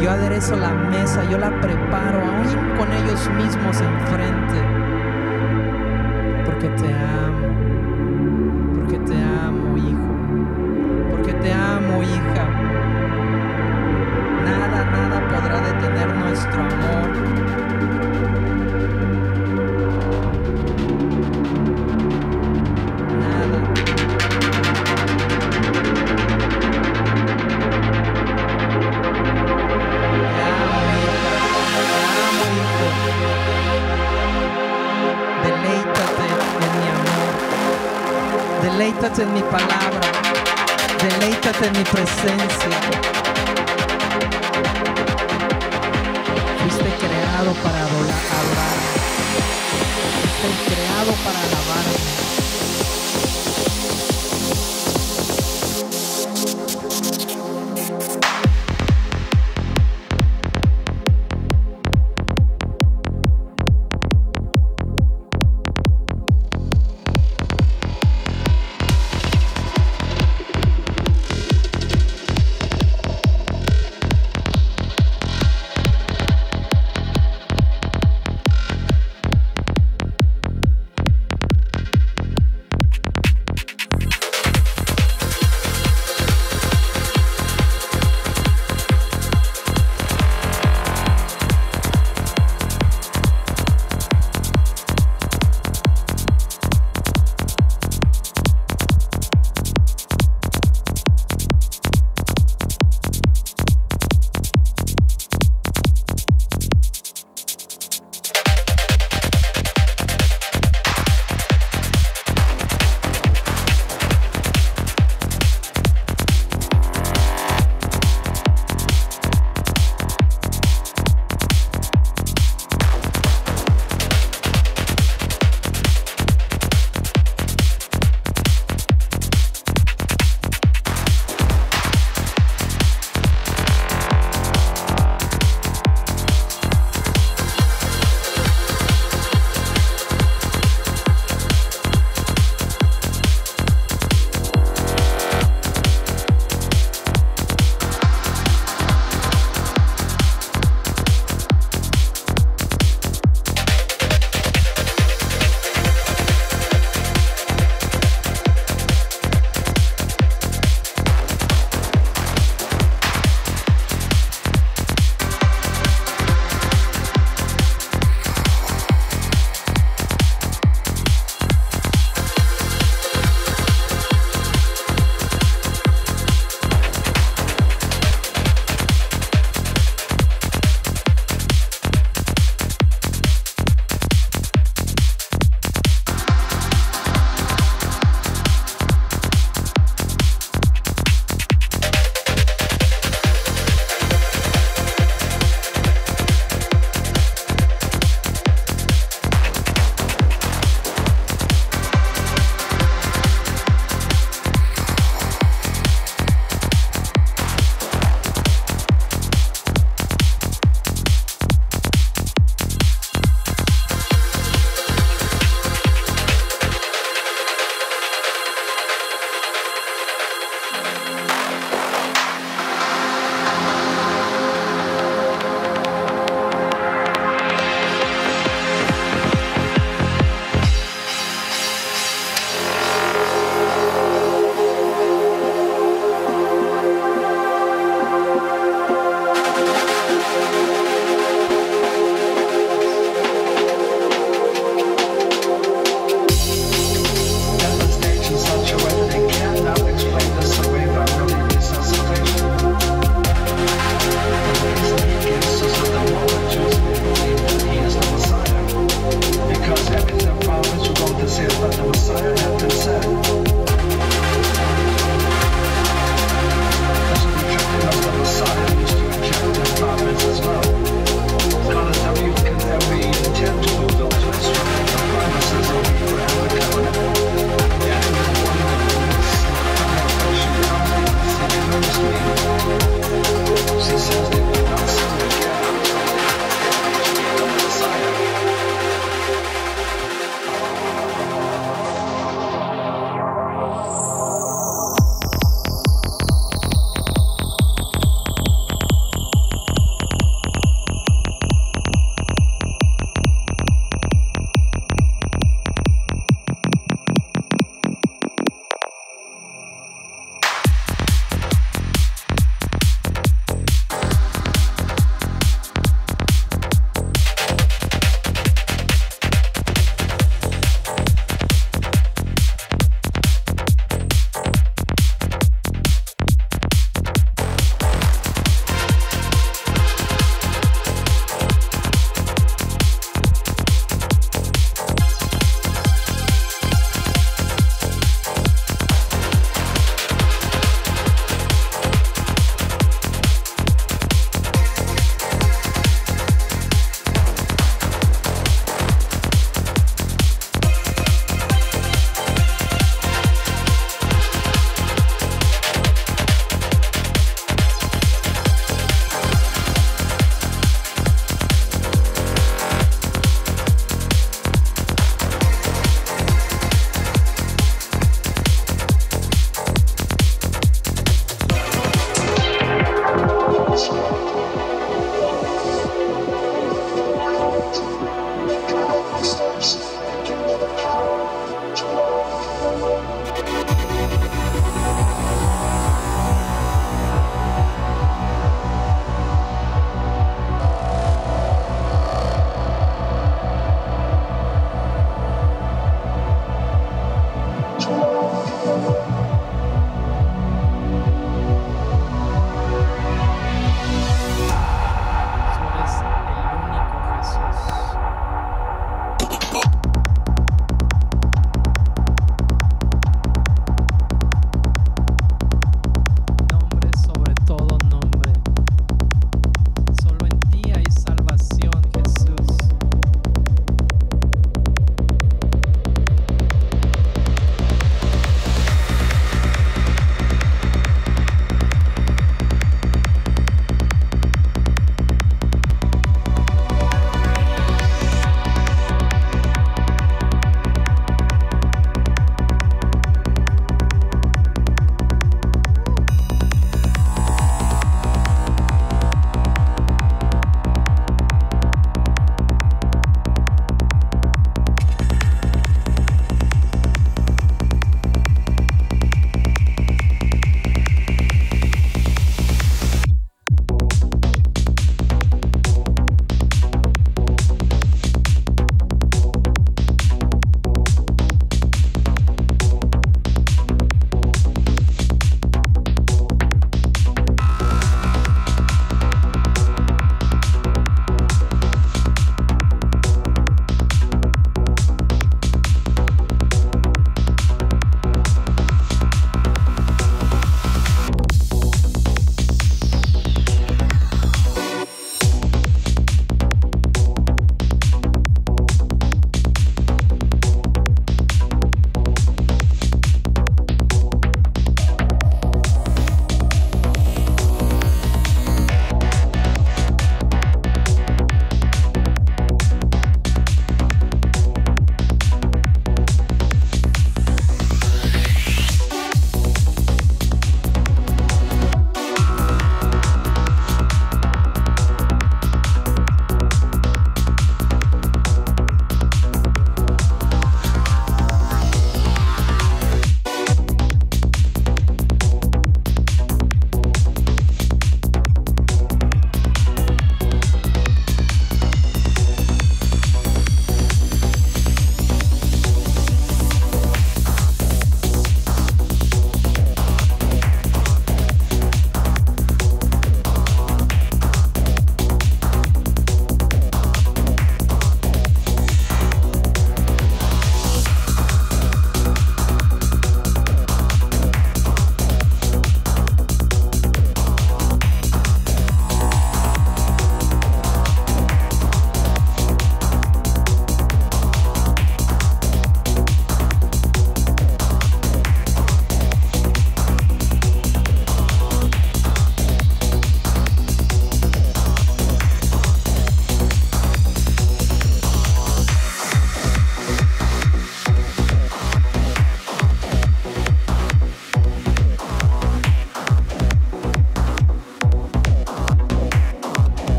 Yo 0.00 0.10
aderezo 0.10 0.56
la 0.56 0.72
mesa, 0.72 1.28
yo 1.28 1.38
la 1.38 1.60
preparo 1.60 2.20
aún 2.20 2.76
con 2.78 2.92
ellos 2.92 3.28
mismos 3.36 3.80
enfrente. 3.80 4.60
Porque 6.44 6.68
te 6.68 6.94
amo, 6.94 7.59
minha 41.80 41.84
presença. 41.84 42.89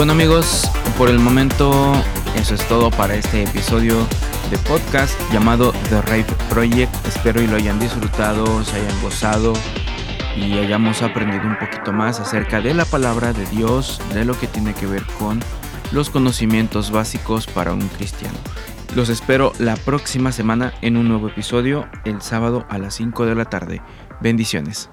Bueno 0.00 0.14
amigos, 0.14 0.70
por 0.96 1.10
el 1.10 1.18
momento 1.18 1.92
eso 2.34 2.54
es 2.54 2.66
todo 2.68 2.90
para 2.90 3.16
este 3.16 3.42
episodio 3.42 3.98
de 4.50 4.56
podcast 4.56 5.12
llamado 5.30 5.72
The 5.90 6.00
Rave 6.00 6.24
Project. 6.48 6.90
Espero 7.06 7.42
y 7.42 7.46
lo 7.46 7.56
hayan 7.56 7.78
disfrutado, 7.78 8.64
se 8.64 8.76
hayan 8.76 9.02
gozado 9.02 9.52
y 10.34 10.54
hayamos 10.54 11.02
aprendido 11.02 11.42
un 11.44 11.58
poquito 11.58 11.92
más 11.92 12.18
acerca 12.18 12.62
de 12.62 12.72
la 12.72 12.86
palabra 12.86 13.34
de 13.34 13.44
Dios, 13.48 14.00
de 14.14 14.24
lo 14.24 14.40
que 14.40 14.46
tiene 14.46 14.72
que 14.72 14.86
ver 14.86 15.04
con 15.18 15.38
los 15.92 16.08
conocimientos 16.08 16.90
básicos 16.90 17.46
para 17.46 17.74
un 17.74 17.86
cristiano. 17.88 18.38
Los 18.96 19.10
espero 19.10 19.52
la 19.58 19.76
próxima 19.76 20.32
semana 20.32 20.72
en 20.80 20.96
un 20.96 21.08
nuevo 21.08 21.28
episodio, 21.28 21.86
el 22.06 22.22
sábado 22.22 22.64
a 22.70 22.78
las 22.78 22.94
5 22.94 23.26
de 23.26 23.34
la 23.34 23.44
tarde. 23.44 23.82
Bendiciones. 24.22 24.88